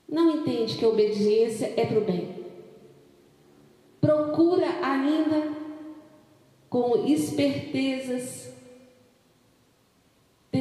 Não 0.08 0.38
entende 0.38 0.78
que 0.78 0.86
a 0.86 0.88
obediência 0.88 1.74
é 1.76 1.86
para 1.86 2.00
o 2.00 2.06
bem. 2.06 2.30
Procura 4.00 4.68
ainda 4.82 5.52
com 6.70 7.06
espertezas 7.06 8.57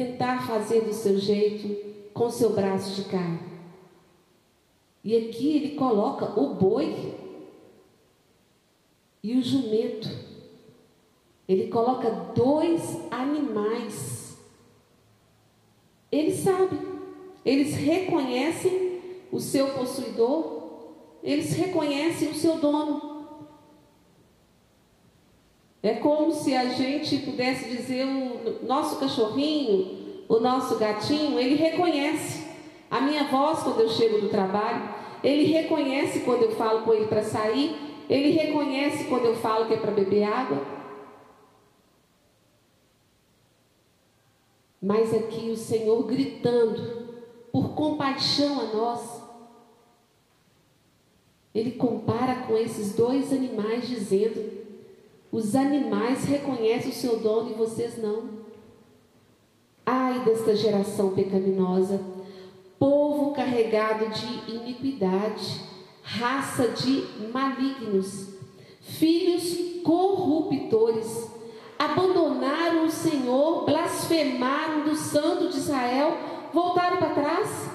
tentar 0.05 0.45
fazer 0.47 0.81
do 0.81 0.93
seu 0.93 1.17
jeito 1.17 2.11
com 2.13 2.29
seu 2.29 2.51
braço 2.53 3.01
de 3.01 3.09
carne. 3.09 3.39
E 5.03 5.15
aqui 5.15 5.55
ele 5.55 5.75
coloca 5.75 6.39
o 6.39 6.55
boi 6.55 7.13
e 9.23 9.37
o 9.37 9.43
jumento. 9.43 10.09
Ele 11.47 11.67
coloca 11.67 12.09
dois 12.35 12.99
animais 13.09 14.17
eles 16.11 16.39
sabem, 16.39 16.79
eles 17.43 17.75
reconhecem 17.75 19.01
o 19.31 19.39
seu 19.39 19.73
possuidor, 19.73 20.63
eles 21.21 21.53
reconhecem 21.53 22.29
o 22.29 22.35
seu 22.35 22.57
dono. 22.57 23.06
É 25.87 25.93
como 25.93 26.33
se 26.33 26.53
a 26.53 26.65
gente 26.65 27.19
pudesse 27.19 27.69
dizer 27.69 28.05
o 28.05 28.65
nosso 28.65 28.99
cachorrinho, 28.99 30.25
o 30.27 30.37
nosso 30.37 30.77
gatinho, 30.77 31.39
ele 31.39 31.55
reconhece 31.55 32.45
a 32.91 32.99
minha 32.99 33.23
voz 33.29 33.63
quando 33.63 33.79
eu 33.79 33.87
chego 33.87 34.19
do 34.19 34.27
trabalho, 34.27 34.83
ele 35.23 35.45
reconhece 35.45 36.19
quando 36.25 36.43
eu 36.43 36.51
falo 36.57 36.81
com 36.81 36.93
ele 36.93 37.07
para 37.07 37.23
sair, 37.23 37.73
ele 38.09 38.31
reconhece 38.31 39.05
quando 39.05 39.27
eu 39.27 39.35
falo 39.37 39.67
que 39.67 39.75
é 39.75 39.77
para 39.77 39.91
beber 39.91 40.23
água. 40.25 40.61
Mas 44.81 45.13
aqui 45.13 45.51
o 45.51 45.55
Senhor 45.55 46.03
gritando 46.03 47.15
por 47.49 47.69
compaixão 47.75 48.59
a 48.59 48.63
nós. 48.75 49.23
Ele 51.55 51.71
compara 51.71 52.43
com 52.45 52.57
esses 52.57 52.93
dois 52.93 53.31
animais, 53.31 53.87
dizendo: 53.87 54.66
os 55.31 55.55
animais 55.55 56.23
reconhecem 56.25 56.91
o 56.91 56.95
seu 56.95 57.19
dono 57.19 57.51
e 57.51 57.53
vocês 57.53 58.01
não. 58.01 58.47
Ai 59.85 60.19
desta 60.25 60.55
geração 60.55 61.11
pecaminosa, 61.11 62.01
povo 62.79 63.33
carregado 63.33 64.09
de 64.09 64.51
iniquidade, 64.51 65.61
raça 66.01 66.69
de 66.69 67.05
malignos, 67.31 68.29
filhos 68.81 69.81
corruptores 69.83 71.27
abandonaram 71.77 72.85
o 72.85 72.91
Senhor, 72.91 73.65
blasfemaram 73.65 74.83
do 74.83 74.95
Santo 74.95 75.49
de 75.49 75.57
Israel, 75.57 76.17
voltaram 76.53 76.97
para 76.97 77.13
trás. 77.13 77.69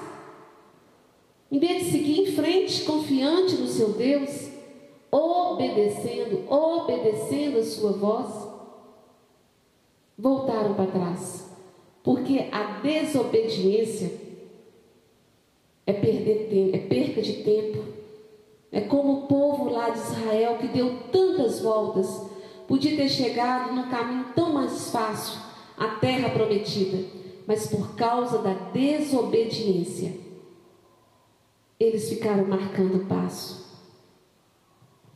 Em 1.51 1.59
vez 1.59 1.85
de 1.85 1.91
seguir 1.91 2.21
em 2.21 2.33
frente, 2.35 2.83
confiante 2.83 3.55
no 3.57 3.69
seu 3.69 3.91
Deus, 3.91 4.52
obedecendo, 5.13 6.51
obedecendo 6.51 7.59
a 7.59 7.65
sua 7.65 7.93
voz, 7.93 8.49
voltaram 10.19 10.75
para 10.75 10.91
trás. 10.91 11.53
Porque 12.03 12.49
a 12.51 12.81
desobediência 12.81 14.11
é 15.87 15.93
perder 15.93 16.75
é 16.75 16.79
perca 16.79 17.23
de 17.23 17.45
tempo. 17.45 17.85
É 18.73 18.81
como 18.81 19.13
o 19.13 19.27
povo 19.27 19.71
lá 19.71 19.91
de 19.91 19.99
Israel 19.99 20.57
que 20.59 20.69
deu 20.69 20.99
tantas 21.13 21.61
voltas 21.61 22.33
Podia 22.73 22.97
ter 22.97 23.09
chegado 23.11 23.75
num 23.75 23.91
caminho 23.91 24.27
tão 24.35 24.55
mais 24.55 24.89
fácil, 24.91 25.39
a 25.77 25.89
terra 25.97 26.31
prometida, 26.31 27.05
mas 27.47 27.67
por 27.67 27.95
causa 27.97 28.39
da 28.39 28.55
desobediência, 28.55 30.17
eles 31.79 32.09
ficaram 32.09 32.47
marcando 32.47 33.03
o 33.03 33.07
passo. 33.07 33.62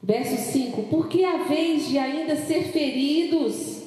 Verso 0.06 0.52
5: 0.52 0.84
Porque 0.84 1.24
a 1.24 1.38
vez 1.38 1.88
de 1.88 1.98
ainda 1.98 2.36
ser 2.36 2.68
feridos, 2.70 3.82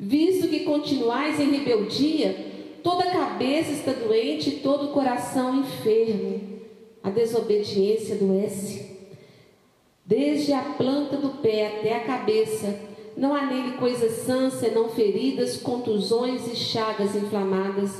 visto 0.00 0.48
que 0.48 0.60
continuais 0.60 1.38
em 1.38 1.50
rebeldia, 1.50 2.34
toda 2.82 3.10
cabeça 3.10 3.72
está 3.72 3.92
doente 3.92 4.48
e 4.48 4.60
todo 4.60 4.94
coração 4.94 5.60
enfermo. 5.60 6.40
A 7.02 7.10
desobediência 7.10 8.14
adoece. 8.14 8.96
Desde 10.06 10.54
a 10.54 10.62
planta 10.62 11.18
do 11.18 11.42
pé 11.42 11.66
até 11.66 11.96
a 11.96 12.04
cabeça, 12.04 12.74
não 13.14 13.34
há 13.34 13.44
nele 13.44 13.76
coisas 13.76 14.22
sãs, 14.24 14.54
senão 14.54 14.88
feridas, 14.88 15.58
contusões 15.58 16.50
e 16.50 16.56
chagas 16.56 17.14
inflamadas, 17.14 17.90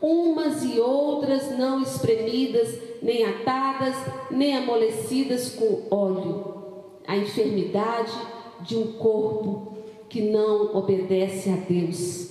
umas 0.00 0.64
e 0.64 0.80
outras 0.80 1.58
não 1.58 1.82
espremidas, 1.82 2.78
nem 3.02 3.26
atadas, 3.26 3.94
nem 4.30 4.56
amolecidas 4.56 5.50
com 5.50 5.82
óleo. 5.90 6.59
A 7.06 7.16
enfermidade 7.16 8.12
de 8.60 8.76
um 8.76 8.92
corpo 8.92 9.78
que 10.08 10.22
não 10.22 10.76
obedece 10.76 11.50
a 11.50 11.56
Deus. 11.56 12.30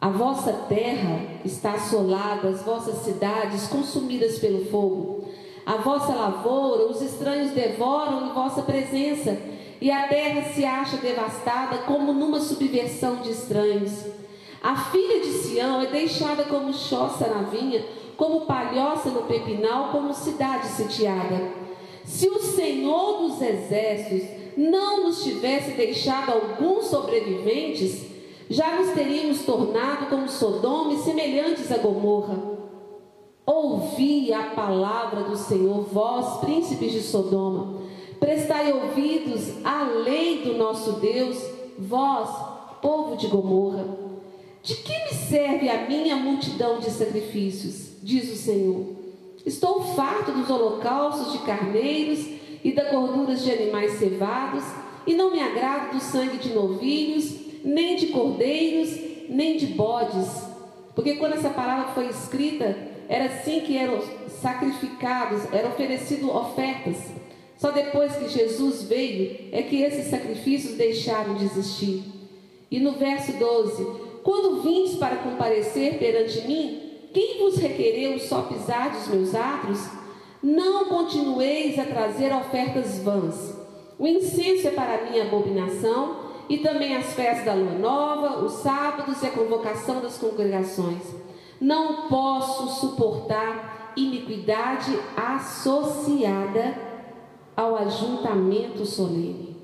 A 0.00 0.08
vossa 0.08 0.52
terra 0.68 1.20
está 1.44 1.72
assolada, 1.72 2.48
as 2.48 2.62
vossas 2.62 2.98
cidades 2.98 3.66
consumidas 3.66 4.38
pelo 4.38 4.64
fogo. 4.66 5.24
A 5.66 5.76
vossa 5.76 6.14
lavoura, 6.14 6.86
os 6.86 7.02
estranhos 7.02 7.50
devoram 7.50 8.28
em 8.28 8.32
vossa 8.32 8.62
presença 8.62 9.36
e 9.80 9.90
a 9.90 10.08
terra 10.08 10.52
se 10.52 10.64
acha 10.64 10.96
devastada 10.96 11.78
como 11.78 12.12
numa 12.12 12.40
subversão 12.40 13.16
de 13.16 13.30
estranhos. 13.30 14.06
A 14.62 14.76
filha 14.76 15.20
de 15.20 15.28
Sião 15.28 15.82
é 15.82 15.86
deixada 15.86 16.44
como 16.44 16.72
choça 16.72 17.28
na 17.28 17.42
vinha, 17.42 17.84
como 18.16 18.46
palhoça 18.46 19.10
no 19.10 19.22
pepinal, 19.22 19.90
como 19.90 20.14
cidade 20.14 20.66
sitiada. 20.68 21.67
Se 22.08 22.28
o 22.28 22.40
Senhor 22.40 23.18
dos 23.18 23.40
exércitos 23.40 24.28
não 24.56 25.04
nos 25.04 25.22
tivesse 25.22 25.72
deixado 25.72 26.32
alguns 26.32 26.86
sobreviventes, 26.86 28.06
já 28.48 28.76
nos 28.76 28.92
teríamos 28.92 29.42
tornado 29.42 30.06
como 30.06 30.28
Sodoma 30.28 30.94
e 30.94 30.98
semelhantes 30.98 31.70
a 31.70 31.78
Gomorra. 31.78 32.58
Ouvi 33.46 34.32
a 34.32 34.50
palavra 34.50 35.24
do 35.24 35.36
Senhor, 35.36 35.82
vós, 35.92 36.40
príncipes 36.40 36.92
de 36.92 37.00
Sodoma 37.00 37.78
Prestai 38.18 38.72
ouvidos 38.72 39.64
à 39.64 39.84
lei 39.84 40.42
do 40.42 40.54
nosso 40.54 40.94
Deus, 40.94 41.38
vós, 41.78 42.28
povo 42.82 43.16
de 43.16 43.28
Gomorra. 43.28 43.86
De 44.62 44.74
que 44.74 44.92
me 45.04 45.14
serve 45.14 45.68
a 45.68 45.86
minha 45.86 46.16
multidão 46.16 46.80
de 46.80 46.90
sacrifícios? 46.90 47.92
Diz 48.02 48.30
o 48.32 48.36
Senhor. 48.36 48.97
Estou 49.48 49.82
farto 49.94 50.30
dos 50.30 50.50
holocaustos 50.50 51.32
de 51.32 51.38
carneiros 51.38 52.18
e 52.62 52.70
da 52.70 52.90
gordura 52.90 53.34
de 53.34 53.50
animais 53.50 53.92
cevados, 53.92 54.62
e 55.06 55.14
não 55.14 55.30
me 55.30 55.40
agrado 55.40 55.94
do 55.94 56.00
sangue 56.02 56.36
de 56.36 56.50
novilhos, 56.50 57.34
nem 57.64 57.96
de 57.96 58.08
cordeiros, 58.08 58.90
nem 59.26 59.56
de 59.56 59.68
bodes. 59.68 60.28
Porque 60.94 61.14
quando 61.14 61.32
essa 61.32 61.48
palavra 61.48 61.94
foi 61.94 62.08
escrita, 62.08 62.76
era 63.08 63.24
assim 63.24 63.60
que 63.60 63.74
eram 63.74 64.02
sacrificados, 64.28 65.50
eram 65.50 65.70
oferecidas 65.70 66.28
ofertas. 66.28 66.96
Só 67.56 67.70
depois 67.70 68.16
que 68.16 68.28
Jesus 68.28 68.82
veio 68.82 69.48
é 69.50 69.62
que 69.62 69.80
esses 69.80 70.10
sacrifícios 70.10 70.76
deixaram 70.76 71.36
de 71.36 71.46
existir. 71.46 72.02
E 72.70 72.78
no 72.78 72.92
verso 72.92 73.32
12: 73.32 73.86
Quando 74.22 74.60
vindes 74.60 74.96
para 74.96 75.16
comparecer 75.16 75.98
perante 75.98 76.46
mim, 76.46 76.87
quem 77.12 77.38
vos 77.38 77.56
requereu 77.56 78.18
só 78.18 78.42
pisar 78.42 78.90
dos 78.90 79.08
meus 79.08 79.34
atos? 79.34 79.88
Não 80.42 80.84
continueis 80.86 81.78
a 81.78 81.84
trazer 81.84 82.32
ofertas 82.34 82.98
vãs. 82.98 83.56
O 83.98 84.06
incenso 84.06 84.68
é 84.68 84.70
para 84.70 85.04
mim 85.04 85.20
abominação, 85.20 86.28
e 86.48 86.58
também 86.58 86.96
as 86.96 87.12
festas 87.12 87.44
da 87.44 87.54
lua 87.54 87.72
nova, 87.72 88.44
os 88.44 88.52
sábados 88.54 89.22
e 89.22 89.26
a 89.26 89.30
convocação 89.30 90.00
das 90.00 90.16
congregações. 90.16 91.02
Não 91.60 92.08
posso 92.08 92.80
suportar 92.80 93.92
iniquidade 93.96 94.98
associada 95.16 96.74
ao 97.56 97.76
ajuntamento 97.76 98.86
solene. 98.86 99.56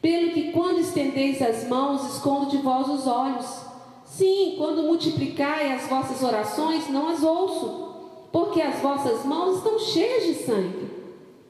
Pelo 0.00 0.32
que 0.32 0.52
quando 0.52 0.80
estendeis 0.80 1.40
as 1.40 1.66
mãos, 1.66 2.14
escondo 2.14 2.50
de 2.50 2.58
vós 2.58 2.86
os 2.88 3.06
olhos. 3.06 3.63
Sim, 4.16 4.54
quando 4.56 4.84
multiplicai 4.84 5.72
as 5.72 5.88
vossas 5.88 6.22
orações, 6.22 6.88
não 6.88 7.08
as 7.08 7.24
ouço, 7.24 8.28
porque 8.30 8.62
as 8.62 8.78
vossas 8.78 9.24
mãos 9.24 9.56
estão 9.56 9.76
cheias 9.76 10.22
de 10.22 10.34
sangue. 10.44 10.88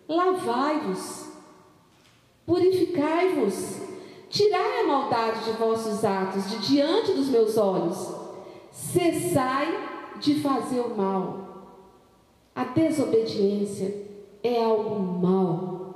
Lavai-vos, 0.08 1.28
purificai-vos, 2.46 3.80
tirai 4.30 4.80
a 4.80 4.86
maldade 4.86 5.44
de 5.44 5.50
vossos 5.58 6.02
atos 6.06 6.48
de 6.48 6.58
diante 6.66 7.12
dos 7.12 7.28
meus 7.28 7.58
olhos. 7.58 8.14
Cessai 8.72 9.68
de 10.18 10.40
fazer 10.40 10.80
o 10.80 10.96
mal. 10.96 11.44
A 12.54 12.64
desobediência 12.64 13.94
é 14.42 14.64
algo 14.64 14.98
mal. 15.20 15.94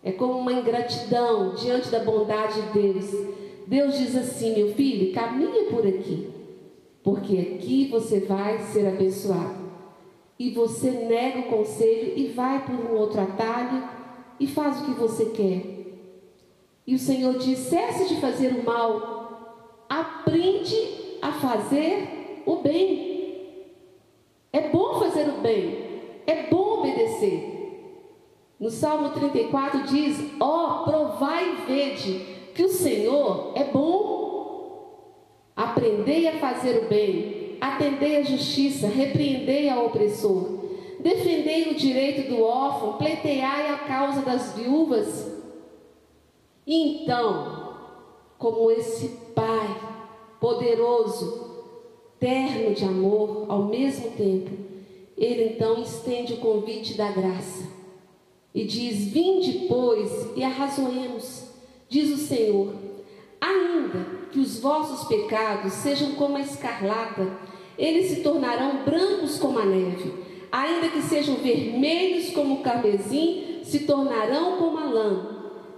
É 0.00 0.12
como 0.12 0.38
uma 0.38 0.52
ingratidão 0.52 1.56
diante 1.56 1.88
da 1.88 1.98
bondade 2.04 2.62
de 2.62 2.68
Deus. 2.68 3.43
Deus 3.66 3.98
diz 3.98 4.16
assim: 4.16 4.54
meu 4.54 4.74
filho, 4.74 5.12
caminha 5.12 5.70
por 5.70 5.86
aqui, 5.86 6.28
porque 7.02 7.38
aqui 7.38 7.88
você 7.88 8.20
vai 8.20 8.58
ser 8.58 8.86
abençoado. 8.86 9.64
E 10.38 10.50
você 10.50 10.90
nega 10.90 11.40
o 11.40 11.44
conselho 11.44 12.12
e 12.16 12.26
vai 12.28 12.64
por 12.64 12.74
um 12.74 12.98
outro 12.98 13.20
atalho 13.20 13.88
e 14.38 14.46
faz 14.46 14.80
o 14.80 14.84
que 14.86 15.00
você 15.00 15.26
quer. 15.26 15.62
E 16.86 16.94
o 16.94 16.98
Senhor 16.98 17.38
diz: 17.38 17.58
cesse 17.58 18.12
de 18.12 18.20
fazer 18.20 18.48
o 18.48 18.64
mal, 18.64 19.86
aprende 19.88 21.16
a 21.22 21.32
fazer 21.32 22.42
o 22.44 22.56
bem. 22.56 23.14
É 24.52 24.68
bom 24.68 25.00
fazer 25.00 25.28
o 25.28 25.40
bem, 25.40 26.00
é 26.26 26.44
bom 26.48 26.80
obedecer. 26.80 27.54
No 28.60 28.70
Salmo 28.70 29.10
34 29.10 29.84
diz: 29.84 30.18
Ó, 30.38 30.82
oh, 30.82 30.84
provai 30.84 31.52
e 31.52 31.66
vede 31.66 32.33
que 32.54 32.62
o 32.62 32.68
Senhor 32.68 33.52
é 33.54 33.64
bom. 33.64 34.14
Aprendei 35.56 36.28
a 36.28 36.38
fazer 36.38 36.84
o 36.84 36.88
bem, 36.88 37.56
atendei 37.60 38.16
a 38.16 38.22
justiça, 38.22 38.88
repreendei 38.88 39.68
ao 39.68 39.86
opressor, 39.86 40.64
defendei 41.00 41.70
o 41.70 41.74
direito 41.74 42.28
do 42.28 42.42
órfão, 42.42 42.94
pleiteai 42.94 43.68
a 43.70 43.78
causa 43.78 44.22
das 44.22 44.52
viúvas. 44.54 45.32
Então, 46.66 47.74
como 48.38 48.70
esse 48.70 49.24
Pai 49.34 49.76
poderoso, 50.40 51.44
terno 52.20 52.74
de 52.74 52.84
amor 52.84 53.46
ao 53.48 53.64
mesmo 53.64 54.10
tempo, 54.12 54.50
ele 55.16 55.54
então 55.54 55.82
estende 55.82 56.34
o 56.34 56.38
convite 56.38 56.94
da 56.94 57.10
graça 57.10 57.64
e 58.54 58.64
diz: 58.64 59.08
Vinde, 59.08 59.66
pois, 59.68 60.30
e 60.36 60.42
arrazoemos, 60.42 61.43
diz 61.94 62.10
o 62.10 62.16
Senhor, 62.16 62.74
ainda 63.40 64.04
que 64.32 64.40
os 64.40 64.58
vossos 64.58 65.06
pecados 65.06 65.74
sejam 65.74 66.16
como 66.16 66.36
a 66.36 66.40
escarlata, 66.40 67.38
eles 67.78 68.10
se 68.10 68.20
tornarão 68.20 68.82
brancos 68.84 69.38
como 69.38 69.60
a 69.60 69.64
neve, 69.64 70.12
ainda 70.50 70.88
que 70.88 71.00
sejam 71.02 71.36
vermelhos 71.36 72.32
como 72.32 72.56
o 72.56 72.62
carmesim, 72.62 73.60
se 73.62 73.80
tornarão 73.80 74.56
como 74.56 74.76
a 74.76 74.86
lã. 74.86 75.26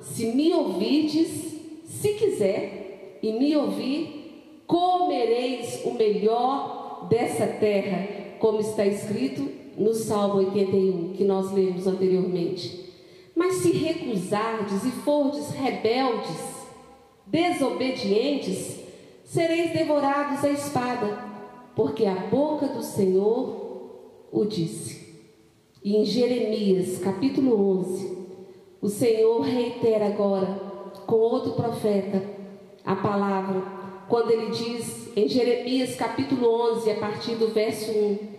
Se 0.01 0.33
me 0.33 0.55
ouvirdes, 0.55 1.55
se 1.85 2.15
quiser, 2.15 3.19
e 3.23 3.33
me 3.33 3.55
ouvir, 3.55 4.63
comereis 4.67 5.83
o 5.85 5.93
melhor 5.93 7.09
dessa 7.11 7.47
terra, 7.47 8.09
como 8.39 8.61
está 8.61 8.87
escrito 8.87 9.47
no 9.77 9.93
Salmo 9.93 10.37
81, 10.37 11.13
que 11.13 11.25
nós 11.25 11.53
lemos 11.53 11.87
anteriormente. 11.87 12.86
Mas 13.37 13.57
se 13.57 13.71
recusardes 13.71 14.83
e 14.83 14.91
fordes 14.91 15.51
rebeldes, 15.51 16.41
desobedientes, 17.27 18.81
sereis 19.27 19.75
devorados 19.75 20.43
à 20.43 20.49
espada, 20.49 21.19
porque 21.75 22.07
a 22.07 22.15
boca 22.15 22.67
do 22.67 22.83
Senhor 22.83 24.31
o 24.33 24.47
disse. 24.47 25.23
E 25.85 25.97
em 25.97 26.05
Jeremias, 26.07 26.99
capítulo 26.99 27.79
11, 27.81 28.17
o 28.81 28.89
Senhor 28.89 29.43
reitera 29.43 30.07
agora, 30.07 30.59
com 31.07 31.17
outro 31.17 31.53
profeta, 31.53 32.23
a 32.87 32.97
palavra, 32.97 33.63
quando 34.09 34.31
ele 34.31 34.51
diz 34.51 35.15
em 35.15 35.29
Jeremias, 35.29 35.95
capítulo 35.95 36.49
11, 36.73 36.91
a 36.91 36.97
partir 36.99 37.35
do 37.35 37.49
verso 37.49 37.93
1, 37.93 38.37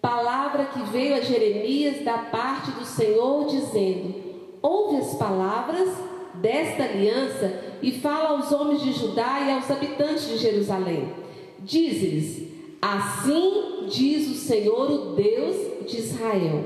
Palavra 0.00 0.64
que 0.64 0.82
veio 0.84 1.14
a 1.14 1.20
Jeremias 1.20 2.02
da 2.02 2.16
parte 2.16 2.70
do 2.70 2.86
Senhor, 2.86 3.46
dizendo: 3.46 4.14
Ouve 4.62 4.96
as 4.96 5.14
palavras 5.14 5.88
desta 6.34 6.84
aliança 6.84 7.78
e 7.82 7.92
fala 7.92 8.30
aos 8.30 8.52
homens 8.52 8.82
de 8.82 8.92
Judá 8.92 9.40
e 9.40 9.52
aos 9.52 9.70
habitantes 9.70 10.28
de 10.28 10.38
Jerusalém. 10.38 11.12
Diz-lhes: 11.60 12.48
Assim 12.80 13.86
diz 13.88 14.28
o 14.28 14.34
Senhor, 14.34 14.90
o 14.90 15.14
Deus 15.14 15.90
de 15.90 15.98
Israel: 15.98 16.64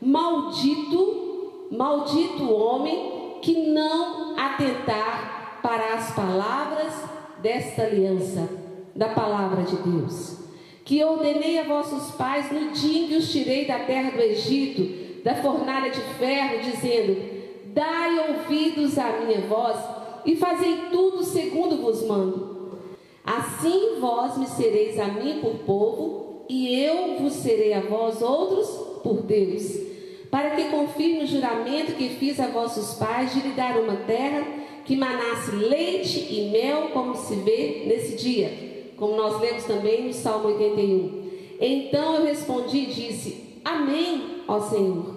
Maldito, 0.00 1.68
maldito 1.70 2.50
homem 2.50 3.38
que 3.42 3.70
não 3.70 4.38
atentar 4.38 5.60
para 5.62 5.94
as 5.94 6.14
palavras 6.14 6.92
desta 7.42 7.82
aliança, 7.82 8.48
da 8.94 9.08
palavra 9.10 9.62
de 9.62 9.76
Deus 9.76 10.46
que 10.86 11.02
ordenei 11.02 11.58
a 11.58 11.64
vossos 11.64 12.12
pais 12.12 12.50
no 12.52 12.70
dia 12.70 13.02
em 13.02 13.08
que 13.08 13.16
os 13.16 13.32
tirei 13.32 13.66
da 13.66 13.80
terra 13.80 14.12
do 14.12 14.20
Egito, 14.20 15.05
da 15.26 15.34
fornalha 15.34 15.90
de 15.90 16.00
ferro, 16.20 16.60
dizendo: 16.60 17.16
Dai 17.74 18.30
ouvidos 18.30 18.96
à 18.96 19.18
minha 19.18 19.40
voz 19.40 19.76
e 20.24 20.36
fazei 20.36 20.82
tudo 20.92 21.24
segundo 21.24 21.82
vos 21.82 22.06
mando. 22.06 22.78
Assim 23.24 23.96
vós 23.98 24.38
me 24.38 24.46
sereis 24.46 24.96
a 25.00 25.06
mim 25.06 25.40
por 25.40 25.54
povo, 25.66 26.44
e 26.48 26.80
eu 26.80 27.18
vos 27.18 27.32
serei 27.32 27.74
a 27.74 27.80
vós 27.80 28.22
outros 28.22 28.68
por 29.02 29.22
Deus, 29.22 29.64
para 30.30 30.50
que 30.50 30.68
confirme 30.68 31.24
o 31.24 31.26
juramento 31.26 31.96
que 31.96 32.10
fiz 32.10 32.38
a 32.38 32.46
vossos 32.46 32.96
pais 32.96 33.34
de 33.34 33.40
lhe 33.40 33.54
dar 33.54 33.76
uma 33.80 33.96
terra 33.96 34.46
que 34.84 34.94
manasse 34.94 35.50
leite 35.50 36.20
e 36.32 36.50
mel, 36.52 36.90
como 36.92 37.16
se 37.16 37.34
vê 37.34 37.82
nesse 37.88 38.14
dia 38.14 38.64
como 38.96 39.14
nós 39.14 39.38
lemos 39.42 39.64
também 39.64 40.06
no 40.06 40.12
Salmo 40.14 40.48
81. 40.48 41.26
Então 41.60 42.14
eu 42.14 42.24
respondi 42.24 42.78
e 42.78 42.86
disse: 42.86 43.60
Amém, 43.62 44.42
ó 44.48 44.58
Senhor. 44.60 45.15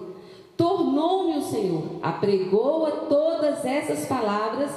Tornou-me 0.59 1.37
o 1.37 1.41
Senhor, 1.41 1.83
apregoa 2.01 2.91
todas 3.07 3.63
essas 3.63 4.05
palavras 4.05 4.69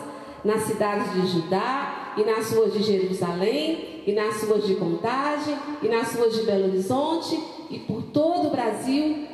nas 0.45 0.63
cidades 0.63 1.13
de 1.13 1.27
Judá 1.27 2.15
e 2.17 2.23
nas 2.23 2.53
ruas 2.53 2.73
de 2.73 2.85
Jerusalém 2.85 4.05
e 4.07 4.13
nas 4.13 4.45
ruas 4.45 4.65
de 4.65 4.77
Contagem 4.77 5.59
e 5.83 5.89
nas 5.89 6.15
ruas 6.15 6.37
de 6.37 6.43
Belo 6.43 6.69
Horizonte 6.69 7.37
e 7.69 7.81
por 7.81 8.01
todo 8.13 8.47
o 8.47 8.51
Brasil. 8.53 9.27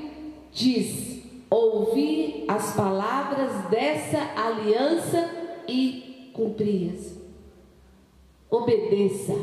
Diz: 0.50 1.22
Ouvi 1.50 2.46
as 2.48 2.74
palavras 2.74 3.68
dessa 3.68 4.18
aliança 4.34 5.28
e 5.68 6.30
cumpri-as. 6.32 7.14
Obedeça 8.50 9.34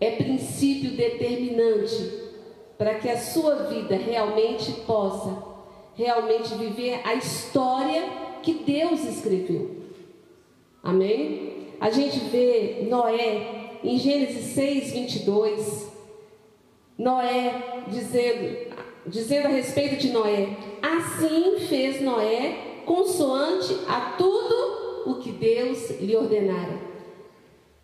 é 0.00 0.12
princípio 0.12 0.96
determinante 0.96 2.22
para 2.78 2.94
que 2.94 3.10
a 3.10 3.18
sua 3.18 3.64
vida 3.64 3.94
realmente 3.94 4.72
possa 4.86 5.52
realmente 5.96 6.54
viver 6.54 7.00
a 7.04 7.14
história 7.14 8.04
que 8.42 8.54
Deus 8.54 9.04
escreveu. 9.04 9.82
Amém? 10.82 11.68
A 11.80 11.90
gente 11.90 12.18
vê 12.30 12.86
Noé 12.88 13.78
em 13.82 13.98
Gênesis 13.98 14.54
6, 14.54 14.92
22. 14.92 15.92
Noé 16.96 17.84
dizendo, 17.88 18.74
dizendo 19.06 19.46
a 19.46 19.50
respeito 19.50 19.96
de 19.96 20.10
Noé: 20.10 20.56
Assim 20.80 21.58
fez 21.68 22.00
Noé, 22.00 22.82
consoante 22.84 23.74
a 23.88 24.14
tudo 24.16 25.10
o 25.10 25.14
que 25.16 25.32
Deus 25.32 25.90
lhe 26.00 26.14
ordenara. 26.16 26.78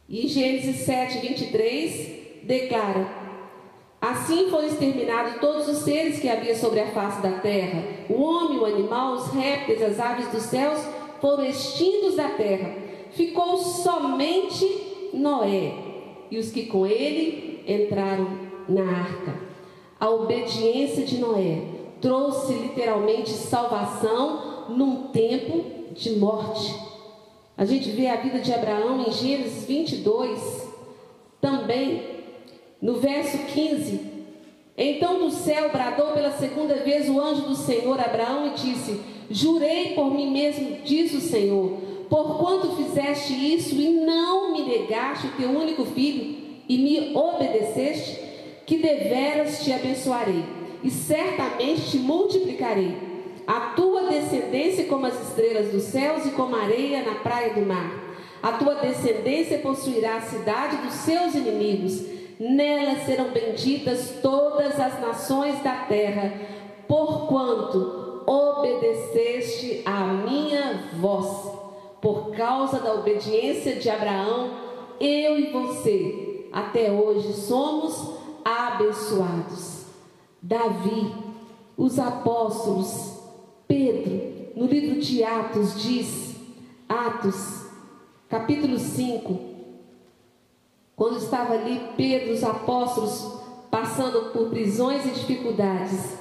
E 0.08 0.26
Gênesis 0.28 0.76
7, 0.84 1.18
23 1.18 2.44
declara: 2.44 3.19
Assim 4.00 4.48
foram 4.48 4.66
exterminados 4.66 5.40
todos 5.40 5.68
os 5.68 5.78
seres 5.78 6.18
que 6.18 6.28
havia 6.28 6.56
sobre 6.56 6.80
a 6.80 6.90
face 6.90 7.20
da 7.20 7.32
terra: 7.32 7.84
o 8.08 8.22
homem, 8.22 8.58
o 8.58 8.64
animal, 8.64 9.14
os 9.14 9.26
répteis, 9.28 9.82
as 9.82 10.00
aves 10.00 10.28
dos 10.28 10.44
céus 10.44 10.80
foram 11.20 11.44
extintos 11.44 12.16
da 12.16 12.30
terra. 12.30 12.74
Ficou 13.12 13.58
somente 13.58 15.10
Noé 15.12 15.74
e 16.30 16.38
os 16.38 16.50
que 16.50 16.66
com 16.66 16.86
ele 16.86 17.62
entraram 17.66 18.28
na 18.68 18.82
arca. 18.82 19.34
A 19.98 20.08
obediência 20.08 21.04
de 21.04 21.18
Noé 21.18 21.62
trouxe 22.00 22.54
literalmente 22.54 23.30
salvação 23.30 24.66
num 24.70 25.08
tempo 25.08 25.92
de 25.92 26.12
morte. 26.12 26.74
A 27.56 27.64
gente 27.66 27.90
vê 27.90 28.06
a 28.06 28.16
vida 28.16 28.38
de 28.38 28.52
Abraão 28.54 29.04
em 29.06 29.12
Gênesis 29.12 29.66
22, 29.66 30.68
também, 31.40 32.09
no 32.80 32.94
verso 32.94 33.38
15. 33.38 34.00
Então 34.76 35.18
do 35.18 35.30
céu 35.30 35.70
bradou 35.70 36.12
pela 36.12 36.32
segunda 36.32 36.76
vez 36.76 37.08
o 37.08 37.20
anjo 37.20 37.42
do 37.42 37.54
Senhor 37.54 38.00
Abraão 38.00 38.46
e 38.46 38.50
disse: 38.50 39.00
Jurei 39.30 39.94
por 39.94 40.12
mim 40.12 40.30
mesmo, 40.30 40.78
diz 40.84 41.12
o 41.12 41.20
Senhor, 41.20 41.78
porquanto 42.08 42.76
fizeste 42.76 43.32
isso 43.32 43.74
e 43.74 43.90
não 43.90 44.52
me 44.52 44.62
negaste 44.62 45.26
o 45.26 45.32
teu 45.32 45.50
único 45.50 45.84
filho 45.84 46.36
e 46.68 46.78
me 46.78 47.16
obedeceste, 47.16 48.20
que 48.64 48.78
deveras 48.78 49.64
te 49.64 49.72
abençoarei 49.72 50.44
e 50.82 50.90
certamente 50.90 51.90
te 51.90 51.98
multiplicarei. 51.98 53.10
A 53.46 53.72
tua 53.74 54.04
descendência 54.04 54.84
como 54.84 55.06
as 55.06 55.28
estrelas 55.28 55.72
dos 55.72 55.82
céus 55.82 56.24
e 56.24 56.30
como 56.30 56.54
a 56.54 56.62
areia 56.62 57.02
na 57.02 57.16
praia 57.16 57.52
do 57.52 57.62
mar. 57.62 58.10
A 58.42 58.52
tua 58.52 58.76
descendência 58.76 59.58
possuirá 59.58 60.16
a 60.16 60.20
cidade 60.22 60.76
dos 60.76 60.94
seus 60.94 61.34
inimigos. 61.34 62.00
Nela 62.40 63.04
serão 63.04 63.32
benditas 63.32 64.14
todas 64.22 64.80
as 64.80 64.98
nações 64.98 65.62
da 65.62 65.84
terra, 65.84 66.32
porquanto 66.88 68.22
obedeceste 68.26 69.82
à 69.84 70.04
minha 70.04 70.88
voz. 70.98 71.52
Por 72.00 72.30
causa 72.30 72.80
da 72.80 72.94
obediência 72.94 73.76
de 73.76 73.90
Abraão, 73.90 74.52
eu 74.98 75.38
e 75.38 75.50
você, 75.50 76.46
até 76.50 76.90
hoje, 76.90 77.30
somos 77.34 78.14
abençoados. 78.42 79.84
Davi, 80.40 81.12
os 81.76 81.98
apóstolos, 81.98 83.18
Pedro, 83.68 84.48
no 84.56 84.64
livro 84.64 84.98
de 84.98 85.22
Atos, 85.22 85.78
diz, 85.78 86.36
Atos, 86.88 87.66
capítulo 88.30 88.78
5, 88.78 89.49
quando 91.00 91.16
estava 91.16 91.54
ali 91.54 91.80
Pedro, 91.96 92.34
os 92.34 92.44
apóstolos, 92.44 93.40
passando 93.70 94.32
por 94.32 94.50
prisões 94.50 95.06
e 95.06 95.08
dificuldades. 95.12 96.18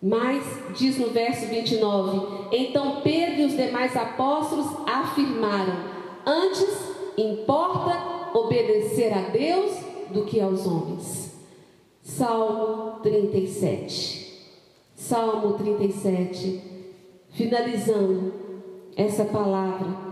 Mas, 0.00 0.44
diz 0.76 0.96
no 0.98 1.08
verso 1.08 1.46
29, 1.46 2.56
então 2.56 3.00
Pedro 3.00 3.40
e 3.40 3.44
os 3.46 3.56
demais 3.56 3.96
apóstolos 3.96 4.68
afirmaram: 4.86 5.74
Antes 6.24 6.68
importa 7.16 8.38
obedecer 8.38 9.12
a 9.12 9.30
Deus 9.30 9.72
do 10.10 10.24
que 10.24 10.40
aos 10.40 10.64
homens. 10.64 11.32
Salmo 12.00 13.00
37. 13.02 14.44
Salmo 14.94 15.54
37. 15.54 16.62
Finalizando 17.30 18.32
essa 18.96 19.24
palavra, 19.24 20.07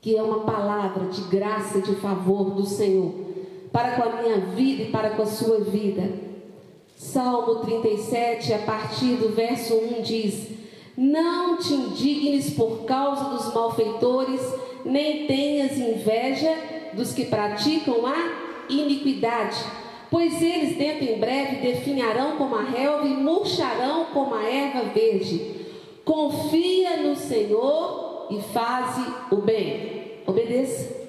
que 0.00 0.16
é 0.16 0.22
uma 0.22 0.40
palavra 0.40 1.06
de 1.06 1.20
graça 1.22 1.78
e 1.78 1.82
de 1.82 1.94
favor 1.96 2.50
do 2.50 2.64
Senhor, 2.64 3.12
para 3.70 3.92
com 3.92 4.02
a 4.02 4.22
minha 4.22 4.38
vida 4.38 4.84
e 4.84 4.90
para 4.90 5.10
com 5.10 5.22
a 5.22 5.26
sua 5.26 5.60
vida. 5.60 6.10
Salmo 6.96 7.56
37, 7.56 8.52
a 8.52 8.58
partir 8.60 9.16
do 9.16 9.34
verso 9.34 9.74
1 9.74 10.02
diz: 10.02 10.48
Não 10.96 11.58
te 11.58 11.72
indignes 11.72 12.50
por 12.50 12.84
causa 12.84 13.24
dos 13.24 13.52
malfeitores, 13.52 14.40
nem 14.84 15.26
tenhas 15.26 15.76
inveja 15.78 16.54
dos 16.94 17.12
que 17.12 17.26
praticam 17.26 18.06
a 18.06 18.64
iniquidade, 18.68 19.58
pois 20.10 20.42
eles 20.42 20.76
dentro 20.76 21.04
em 21.04 21.18
breve 21.18 21.56
definharão 21.56 22.36
como 22.36 22.56
a 22.56 22.62
relva 22.62 23.06
e 23.06 23.14
murcharão 23.14 24.06
como 24.06 24.34
a 24.34 24.44
erva 24.44 24.90
verde. 24.92 25.60
Confia 26.04 26.96
no 26.96 27.14
Senhor 27.14 28.09
e 28.30 28.40
faze 28.40 29.04
o 29.30 29.36
bem. 29.36 30.22
Obedeça. 30.26 31.00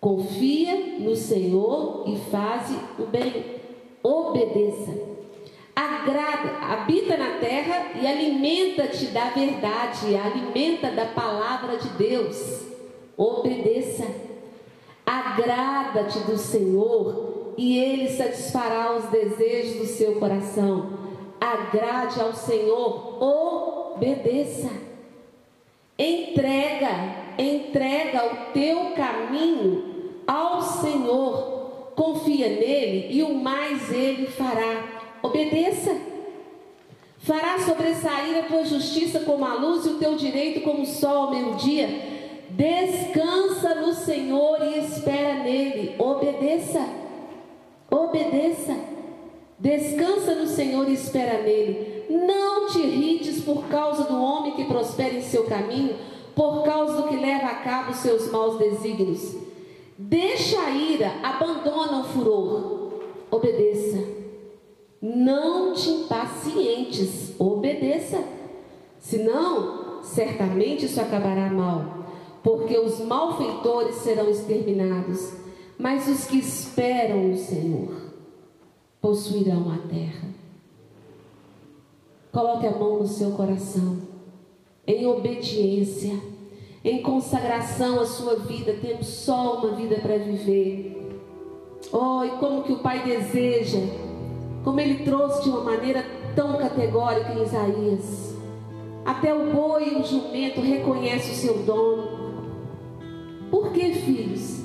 Confia 0.00 0.98
no 0.98 1.16
Senhor 1.16 2.04
e 2.06 2.16
faze 2.30 2.76
o 2.98 3.06
bem 3.06 3.56
obedeça. 4.06 4.92
Agrada, 5.74 6.58
habita 6.72 7.16
na 7.16 7.38
terra 7.38 7.90
e 8.00 8.06
alimenta-te 8.06 9.06
da 9.06 9.30
verdade, 9.30 10.16
alimenta 10.16 10.90
da 10.90 11.06
palavra 11.06 11.76
de 11.76 11.88
Deus. 11.90 12.62
Obedeça. 13.16 14.06
Agrada-te 15.04 16.20
do 16.20 16.38
Senhor 16.38 17.54
e 17.56 17.78
ele 17.78 18.08
satisfará 18.08 18.96
os 18.96 19.04
desejos 19.06 19.78
do 19.78 19.86
seu 19.86 20.18
coração. 20.18 20.90
Agrade 21.40 22.20
ao 22.20 22.32
Senhor, 22.32 23.22
obedeça. 23.22 24.70
Entrega, 25.98 27.34
entrega 27.38 28.26
o 28.26 28.52
teu 28.52 28.92
caminho 28.92 30.12
ao 30.26 30.60
Senhor 30.60 31.56
confia 31.96 32.48
nele 32.48 33.08
e 33.10 33.22
o 33.22 33.34
mais 33.34 33.90
ele 33.90 34.26
fará. 34.26 34.84
Obedeça. 35.22 35.96
Fará 37.18 37.58
sobressair 37.58 38.38
a 38.38 38.42
tua 38.42 38.64
justiça 38.64 39.20
como 39.20 39.44
a 39.44 39.54
luz 39.54 39.86
e 39.86 39.88
o 39.88 39.98
teu 39.98 40.14
direito 40.14 40.60
como 40.60 40.82
o 40.82 40.86
sol 40.86 41.24
ao 41.24 41.30
meio-dia. 41.30 41.88
Descansa 42.50 43.74
no 43.74 43.92
Senhor 43.94 44.58
e 44.62 44.78
espera 44.78 45.42
nele. 45.42 45.96
Obedeça. 45.98 46.86
Obedeça. 47.90 48.76
Descansa 49.58 50.34
no 50.34 50.46
Senhor 50.46 50.88
e 50.88 50.92
espera 50.92 51.42
nele. 51.42 51.95
Não 52.08 52.68
te 52.68 52.78
irrites 52.78 53.42
por 53.42 53.64
causa 53.68 54.04
do 54.04 54.20
homem 54.20 54.52
que 54.52 54.64
prospera 54.64 55.14
em 55.14 55.22
seu 55.22 55.44
caminho, 55.44 55.96
por 56.34 56.64
causa 56.64 57.02
do 57.02 57.08
que 57.08 57.16
leva 57.16 57.46
a 57.46 57.54
cabo 57.56 57.94
seus 57.94 58.30
maus 58.30 58.58
desígnios 58.58 59.46
Deixa 59.98 60.60
a 60.60 60.70
ira, 60.70 61.10
abandona 61.22 62.00
o 62.00 62.04
furor. 62.04 62.92
Obedeça. 63.30 64.04
Não 65.00 65.72
te 65.72 65.88
impacientes, 65.88 67.34
obedeça. 67.38 68.22
Senão, 68.98 70.02
certamente 70.02 70.84
isso 70.84 71.00
acabará 71.00 71.50
mal, 71.50 72.06
porque 72.42 72.78
os 72.78 73.00
malfeitores 73.00 73.96
serão 73.96 74.28
exterminados, 74.28 75.32
mas 75.78 76.08
os 76.08 76.26
que 76.26 76.38
esperam 76.38 77.32
o 77.32 77.36
Senhor 77.36 78.12
possuirão 79.00 79.72
a 79.72 79.88
terra. 79.88 80.35
Coloque 82.36 82.66
a 82.66 82.70
mão 82.70 82.98
no 82.98 83.06
seu 83.06 83.30
coração, 83.30 83.96
em 84.86 85.06
obediência 85.06 86.12
em 86.84 87.00
consagração 87.00 87.98
à 87.98 88.04
sua 88.04 88.36
vida, 88.40 88.74
temos 88.74 89.06
só 89.06 89.54
uma 89.54 89.74
vida 89.74 89.96
para 89.96 90.18
viver. 90.18 91.16
Oh, 91.90 92.22
e 92.22 92.28
como 92.38 92.62
que 92.62 92.74
o 92.74 92.80
Pai 92.80 93.02
deseja, 93.04 93.80
como 94.62 94.78
ele 94.78 95.02
trouxe 95.02 95.44
de 95.44 95.48
uma 95.48 95.62
maneira 95.62 96.04
tão 96.34 96.58
categórica 96.58 97.32
em 97.32 97.42
Isaías. 97.42 98.36
Até 99.02 99.32
o 99.32 99.54
boi 99.54 99.94
e 99.94 99.96
o 99.96 100.04
jumento 100.04 100.60
reconhecem 100.60 101.32
o 101.32 101.36
seu 101.36 101.58
dono. 101.62 102.06
Por 103.50 103.72
que, 103.72 103.94
filhos, 103.94 104.60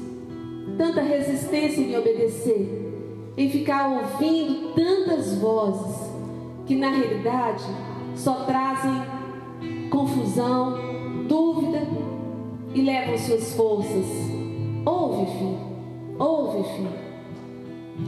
tanta 0.78 1.01
resistência 1.01 1.80
em 1.80 1.88
me 1.88 1.97
obedecer? 1.97 3.34
Em 3.38 3.49
ficar 3.49 3.88
ouvindo 3.88 4.74
tantas 4.76 5.36
vozes 5.38 6.11
que 6.72 6.78
na 6.78 6.89
realidade 6.89 7.65
só 8.15 8.45
trazem 8.45 8.93
confusão, 9.89 10.78
dúvida 11.28 11.86
e 12.74 12.82
levam 12.82 13.17
suas 13.17 13.53
forças. 13.55 14.05
Ouve, 14.86 15.26
filho. 15.34 15.59
Ouve, 16.17 16.63
filho. 16.69 16.91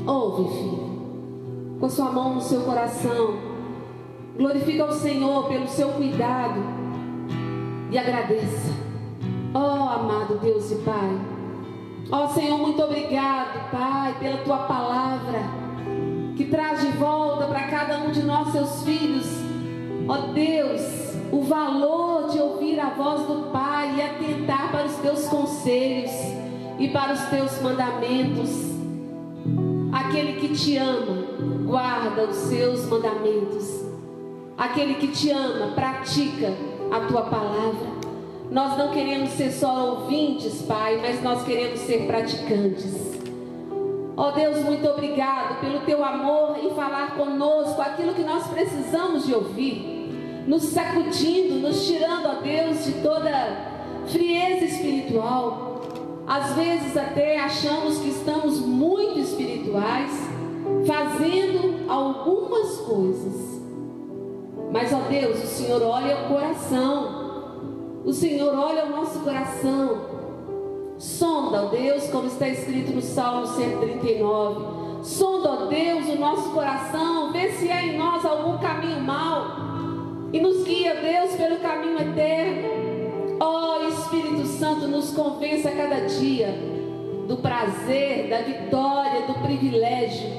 Ouve, 0.07 0.53
filho. 0.53 1.77
Com 1.77 1.89
sua 1.89 2.09
mão 2.13 2.35
no 2.35 2.41
seu 2.41 2.61
coração. 2.61 3.33
Glorifica 4.37 4.85
o 4.85 4.93
Senhor 4.93 5.49
pelo 5.49 5.67
seu 5.67 5.89
cuidado. 5.89 6.61
E 7.91 7.97
agradeça. 7.97 8.71
Oh, 9.53 9.89
amado 9.89 10.39
Deus 10.41 10.71
e 10.71 10.75
Pai. 10.75 11.19
Ó 12.09 12.23
oh, 12.23 12.29
Senhor, 12.29 12.57
muito 12.59 12.81
obrigado, 12.81 13.69
Pai, 13.71 14.15
pela 14.21 14.37
tua 14.37 14.59
palavra. 14.59 15.62
Que 16.35 16.45
traz 16.45 16.81
de 16.81 16.89
volta 16.97 17.45
para 17.45 17.67
cada 17.67 17.99
um 17.99 18.11
de 18.11 18.23
nós, 18.23 18.51
seus 18.51 18.83
filhos. 18.83 19.27
Ó 20.07 20.33
Deus 20.33 21.03
o 21.33 21.41
valor 21.41 22.29
de 22.29 22.39
ouvir 22.39 22.79
a 22.79 22.91
voz 22.91 23.25
do 23.25 23.51
Pai 23.51 23.95
e 23.97 24.01
atentar 24.03 24.71
para 24.71 24.85
os 24.85 24.95
teus 24.97 25.27
conselhos 25.27 26.11
e 26.77 26.87
para 26.89 27.13
os 27.13 27.21
teus 27.21 27.59
mandamentos. 27.59 28.51
Aquele 29.91 30.33
que 30.33 30.49
te 30.49 30.77
ama, 30.77 31.25
guarda 31.65 32.25
os 32.25 32.35
seus 32.35 32.85
mandamentos. 32.85 33.83
Aquele 34.55 34.93
que 34.93 35.07
te 35.07 35.31
ama, 35.31 35.73
pratica 35.73 36.53
a 36.91 36.99
tua 37.07 37.23
palavra. 37.23 37.87
Nós 38.51 38.77
não 38.77 38.91
queremos 38.91 39.31
ser 39.31 39.51
só 39.51 39.95
ouvintes, 39.95 40.61
Pai, 40.61 40.99
mas 41.01 41.23
nós 41.23 41.43
queremos 41.43 41.79
ser 41.79 42.05
praticantes. 42.05 43.12
Ó 44.15 44.27
oh 44.27 44.31
Deus, 44.31 44.63
muito 44.63 44.87
obrigado 44.87 45.59
pelo 45.59 45.79
teu 45.81 46.03
amor 46.03 46.57
em 46.63 46.69
falar 46.75 47.15
conosco 47.15 47.81
aquilo 47.81 48.13
que 48.13 48.21
nós 48.21 48.45
precisamos 48.47 49.25
de 49.25 49.33
ouvir 49.33 49.93
nos 50.47 50.63
sacudindo, 50.63 51.55
nos 51.55 51.87
tirando, 51.87 52.27
a 52.27 52.33
Deus, 52.35 52.83
de 52.85 52.91
toda 53.01 53.31
frieza 54.07 54.65
espiritual. 54.65 55.81
Às 56.27 56.53
vezes 56.53 56.95
até 56.95 57.39
achamos 57.39 57.97
que 57.99 58.09
estamos 58.09 58.59
muito 58.59 59.19
espirituais, 59.19 60.11
fazendo 60.85 61.89
algumas 61.89 62.77
coisas. 62.77 63.61
Mas, 64.71 64.91
ó 64.93 64.99
Deus, 65.09 65.43
o 65.43 65.47
Senhor 65.47 65.81
olha 65.81 66.25
o 66.25 66.27
coração. 66.27 67.23
O 68.05 68.11
Senhor 68.11 68.53
olha 68.57 68.85
o 68.85 68.89
nosso 68.89 69.19
coração. 69.19 70.12
Sonda, 71.03 71.63
ó 71.63 71.65
Deus, 71.65 72.07
como 72.09 72.27
está 72.27 72.47
escrito 72.47 72.93
no 72.93 73.01
Salmo 73.01 73.45
139. 73.45 75.03
Sonda, 75.03 75.49
ó 75.49 75.65
Deus, 75.65 76.07
o 76.07 76.15
nosso 76.15 76.49
coração, 76.51 77.33
vê 77.33 77.51
se 77.51 77.69
há 77.69 77.85
em 77.85 77.97
nós 77.97 78.23
algum 78.23 78.57
caminho 78.59 79.01
mau 79.01 79.47
e 80.31 80.39
nos 80.39 80.63
guia, 80.63 80.95
Deus, 80.95 81.35
pelo 81.35 81.57
caminho 81.57 81.99
eterno. 81.99 83.37
Ó 83.41 83.85
Espírito 83.85 84.45
Santo, 84.45 84.87
nos 84.87 85.11
convença 85.11 85.67
a 85.67 85.75
cada 85.75 86.07
dia 86.07 86.47
do 87.27 87.35
prazer, 87.35 88.29
da 88.29 88.37
vitória, 88.37 89.27
do 89.27 89.33
privilégio 89.45 90.29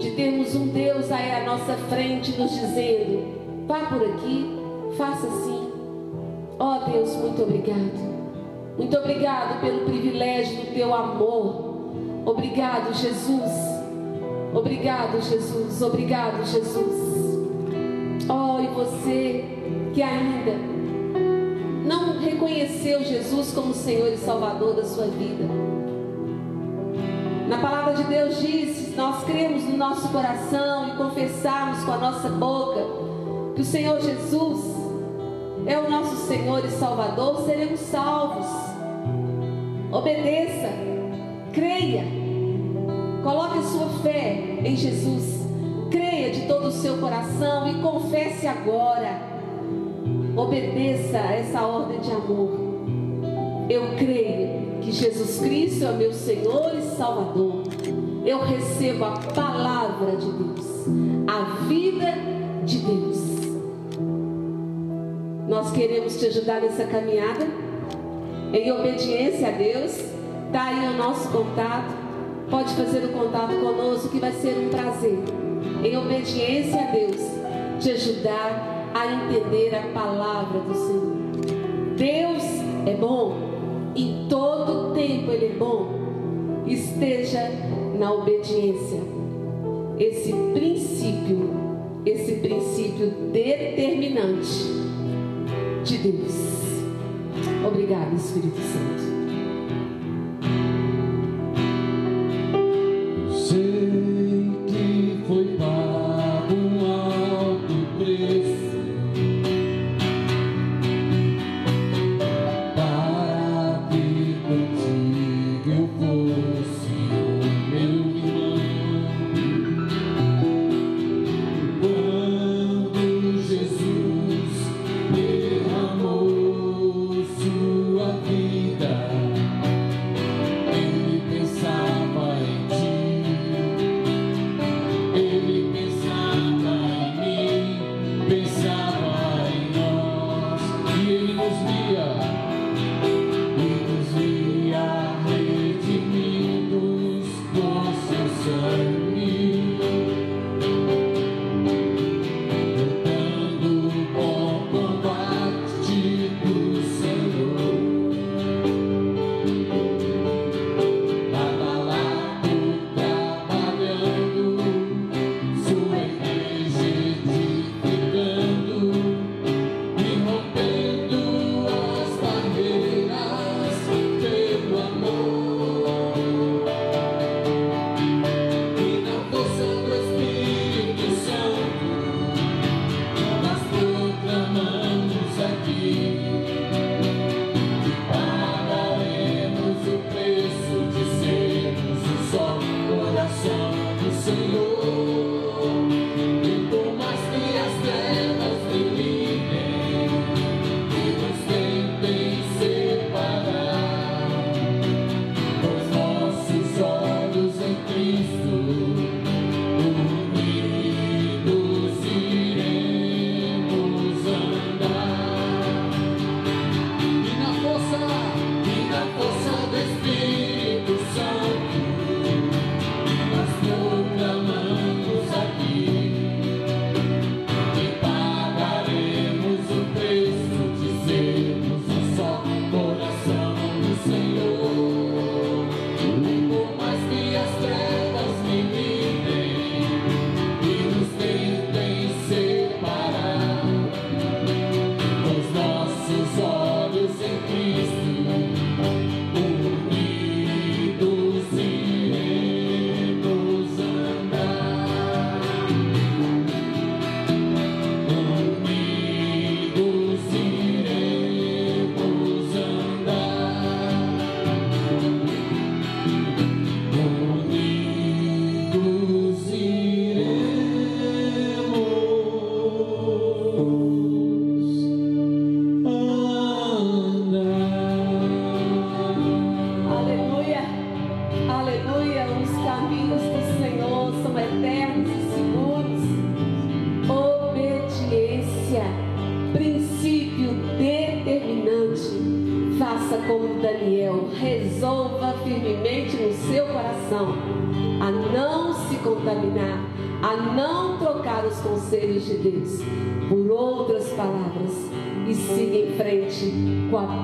de 0.00 0.10
termos 0.16 0.52
um 0.56 0.66
Deus 0.66 1.12
aí 1.12 1.30
à 1.30 1.44
nossa 1.44 1.74
frente 1.88 2.32
nos 2.32 2.50
dizendo: 2.50 3.66
vá 3.68 3.86
por 3.86 4.02
aqui, 4.02 4.58
faça 4.96 5.28
assim. 5.28 5.68
Ó 6.58 6.78
Deus, 6.90 7.14
muito 7.14 7.40
obrigado. 7.44 8.17
Muito 8.78 8.96
obrigado 8.96 9.60
pelo 9.60 9.86
privilégio 9.86 10.56
do 10.56 10.72
teu 10.72 10.94
amor. 10.94 11.90
Obrigado, 12.24 12.94
Jesus. 12.94 13.50
Obrigado, 14.54 15.20
Jesus. 15.20 15.82
Obrigado, 15.82 16.46
Jesus. 16.46 17.18
Oh, 18.30 18.60
e 18.62 18.68
você 18.68 19.44
que 19.92 20.00
ainda 20.00 20.52
não 21.84 22.20
reconheceu 22.20 23.02
Jesus 23.02 23.52
como 23.52 23.74
Senhor 23.74 24.12
e 24.12 24.16
Salvador 24.16 24.74
da 24.74 24.84
sua 24.84 25.06
vida. 25.06 25.44
Na 27.48 27.58
palavra 27.58 27.94
de 27.94 28.04
Deus 28.04 28.40
diz: 28.40 28.94
nós 28.94 29.24
cremos 29.24 29.64
no 29.64 29.76
nosso 29.76 30.08
coração 30.10 30.88
e 30.88 30.96
confessarmos 30.96 31.82
com 31.82 31.92
a 31.92 31.98
nossa 31.98 32.28
boca 32.28 32.80
que 33.56 33.62
o 33.62 33.64
Senhor 33.64 34.00
Jesus 34.00 34.78
é 35.66 35.78
o 35.78 35.90
nosso 35.90 36.16
Senhor 36.26 36.64
e 36.64 36.70
Salvador, 36.70 37.44
seremos 37.44 37.80
salvos. 37.80 38.67
Obedeça, 39.90 40.68
creia, 41.52 42.04
coloque 43.22 43.58
a 43.58 43.62
sua 43.62 43.88
fé 44.02 44.58
em 44.62 44.76
Jesus, 44.76 45.46
creia 45.90 46.30
de 46.30 46.42
todo 46.46 46.68
o 46.68 46.72
seu 46.72 46.98
coração 46.98 47.68
e 47.70 47.80
confesse 47.80 48.46
agora. 48.46 49.18
Obedeça 50.36 51.18
a 51.18 51.32
essa 51.32 51.62
ordem 51.62 52.00
de 52.00 52.12
amor. 52.12 52.50
Eu 53.68 53.96
creio 53.96 54.78
que 54.82 54.92
Jesus 54.92 55.40
Cristo 55.40 55.84
é 55.86 55.92
meu 55.92 56.12
Senhor 56.12 56.72
e 56.78 56.82
Salvador. 56.82 57.62
Eu 58.24 58.40
recebo 58.44 59.04
a 59.04 59.12
palavra 59.34 60.16
de 60.16 60.30
Deus, 60.30 60.86
a 61.26 61.64
vida 61.66 62.14
de 62.64 62.78
Deus. 62.78 63.18
Nós 65.48 65.70
queremos 65.72 66.18
te 66.20 66.26
ajudar 66.26 66.60
nessa 66.60 66.84
caminhada, 66.84 67.46
em 68.52 68.72
obediência 68.72 69.48
a 69.48 69.50
Deus. 69.52 69.92
Está 70.46 70.64
aí 70.64 70.88
o 70.88 70.96
nosso 70.96 71.28
contato. 71.30 71.94
Pode 72.50 72.74
fazer 72.74 73.04
o 73.04 73.08
contato 73.08 73.54
conosco, 73.56 74.08
que 74.08 74.18
vai 74.18 74.32
ser 74.32 74.56
um 74.56 74.70
prazer, 74.70 75.18
em 75.84 75.96
obediência 75.98 76.80
a 76.80 76.90
Deus, 76.90 77.20
te 77.78 77.90
ajudar 77.90 78.90
a 78.94 79.06
entender 79.06 79.74
a 79.74 79.82
palavra 79.92 80.60
do 80.60 80.74
Senhor. 80.74 81.18
Deus 81.96 82.42
é 82.86 82.94
bom, 82.94 83.34
em 83.94 84.26
todo 84.30 84.94
tempo 84.94 85.30
Ele 85.30 85.46
é 85.46 85.58
bom. 85.58 85.88
Esteja 86.66 87.50
na 87.98 88.12
obediência. 88.12 89.00
Esse 89.98 90.32
princípio, 90.54 91.50
esse 92.06 92.36
princípio 92.36 93.10
determinante 93.32 94.64
de 95.84 95.98
Deus. 95.98 96.57
Obrigada, 97.68 98.14
Espírito 98.14 98.56
Santo. 98.62 99.17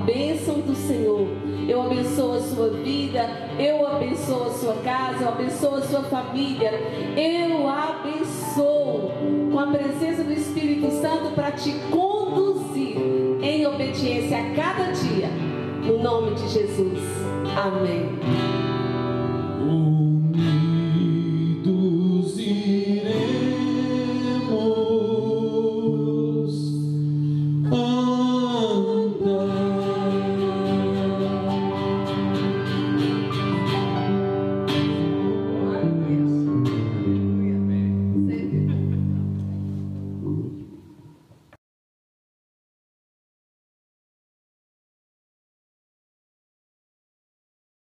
Bênção 0.05 0.59
do 0.59 0.75
Senhor. 0.75 1.27
Eu 1.67 1.81
abençoo 1.81 2.33
a 2.33 2.41
sua 2.41 2.69
vida, 2.69 3.27
eu 3.57 3.87
abençoo 3.87 4.43
a 4.43 4.49
sua 4.51 4.75
casa, 4.83 5.23
eu 5.23 5.29
abençoo 5.29 5.75
a 5.75 5.81
sua 5.81 6.03
família, 6.03 6.71
eu 7.17 7.67
abençoo 7.67 9.11
com 9.51 9.59
a 9.59 9.67
presença 9.67 10.23
do 10.23 10.33
Espírito 10.33 10.91
Santo 11.01 11.33
para 11.33 11.51
te 11.51 11.71
conduzir 11.89 12.97
em 13.41 13.65
obediência 13.65 14.37
a 14.37 14.55
cada 14.55 14.91
dia, 14.91 15.29
no 15.83 16.01
nome 16.01 16.35
de 16.35 16.47
Jesus. 16.49 16.99
Amém. 17.55 18.14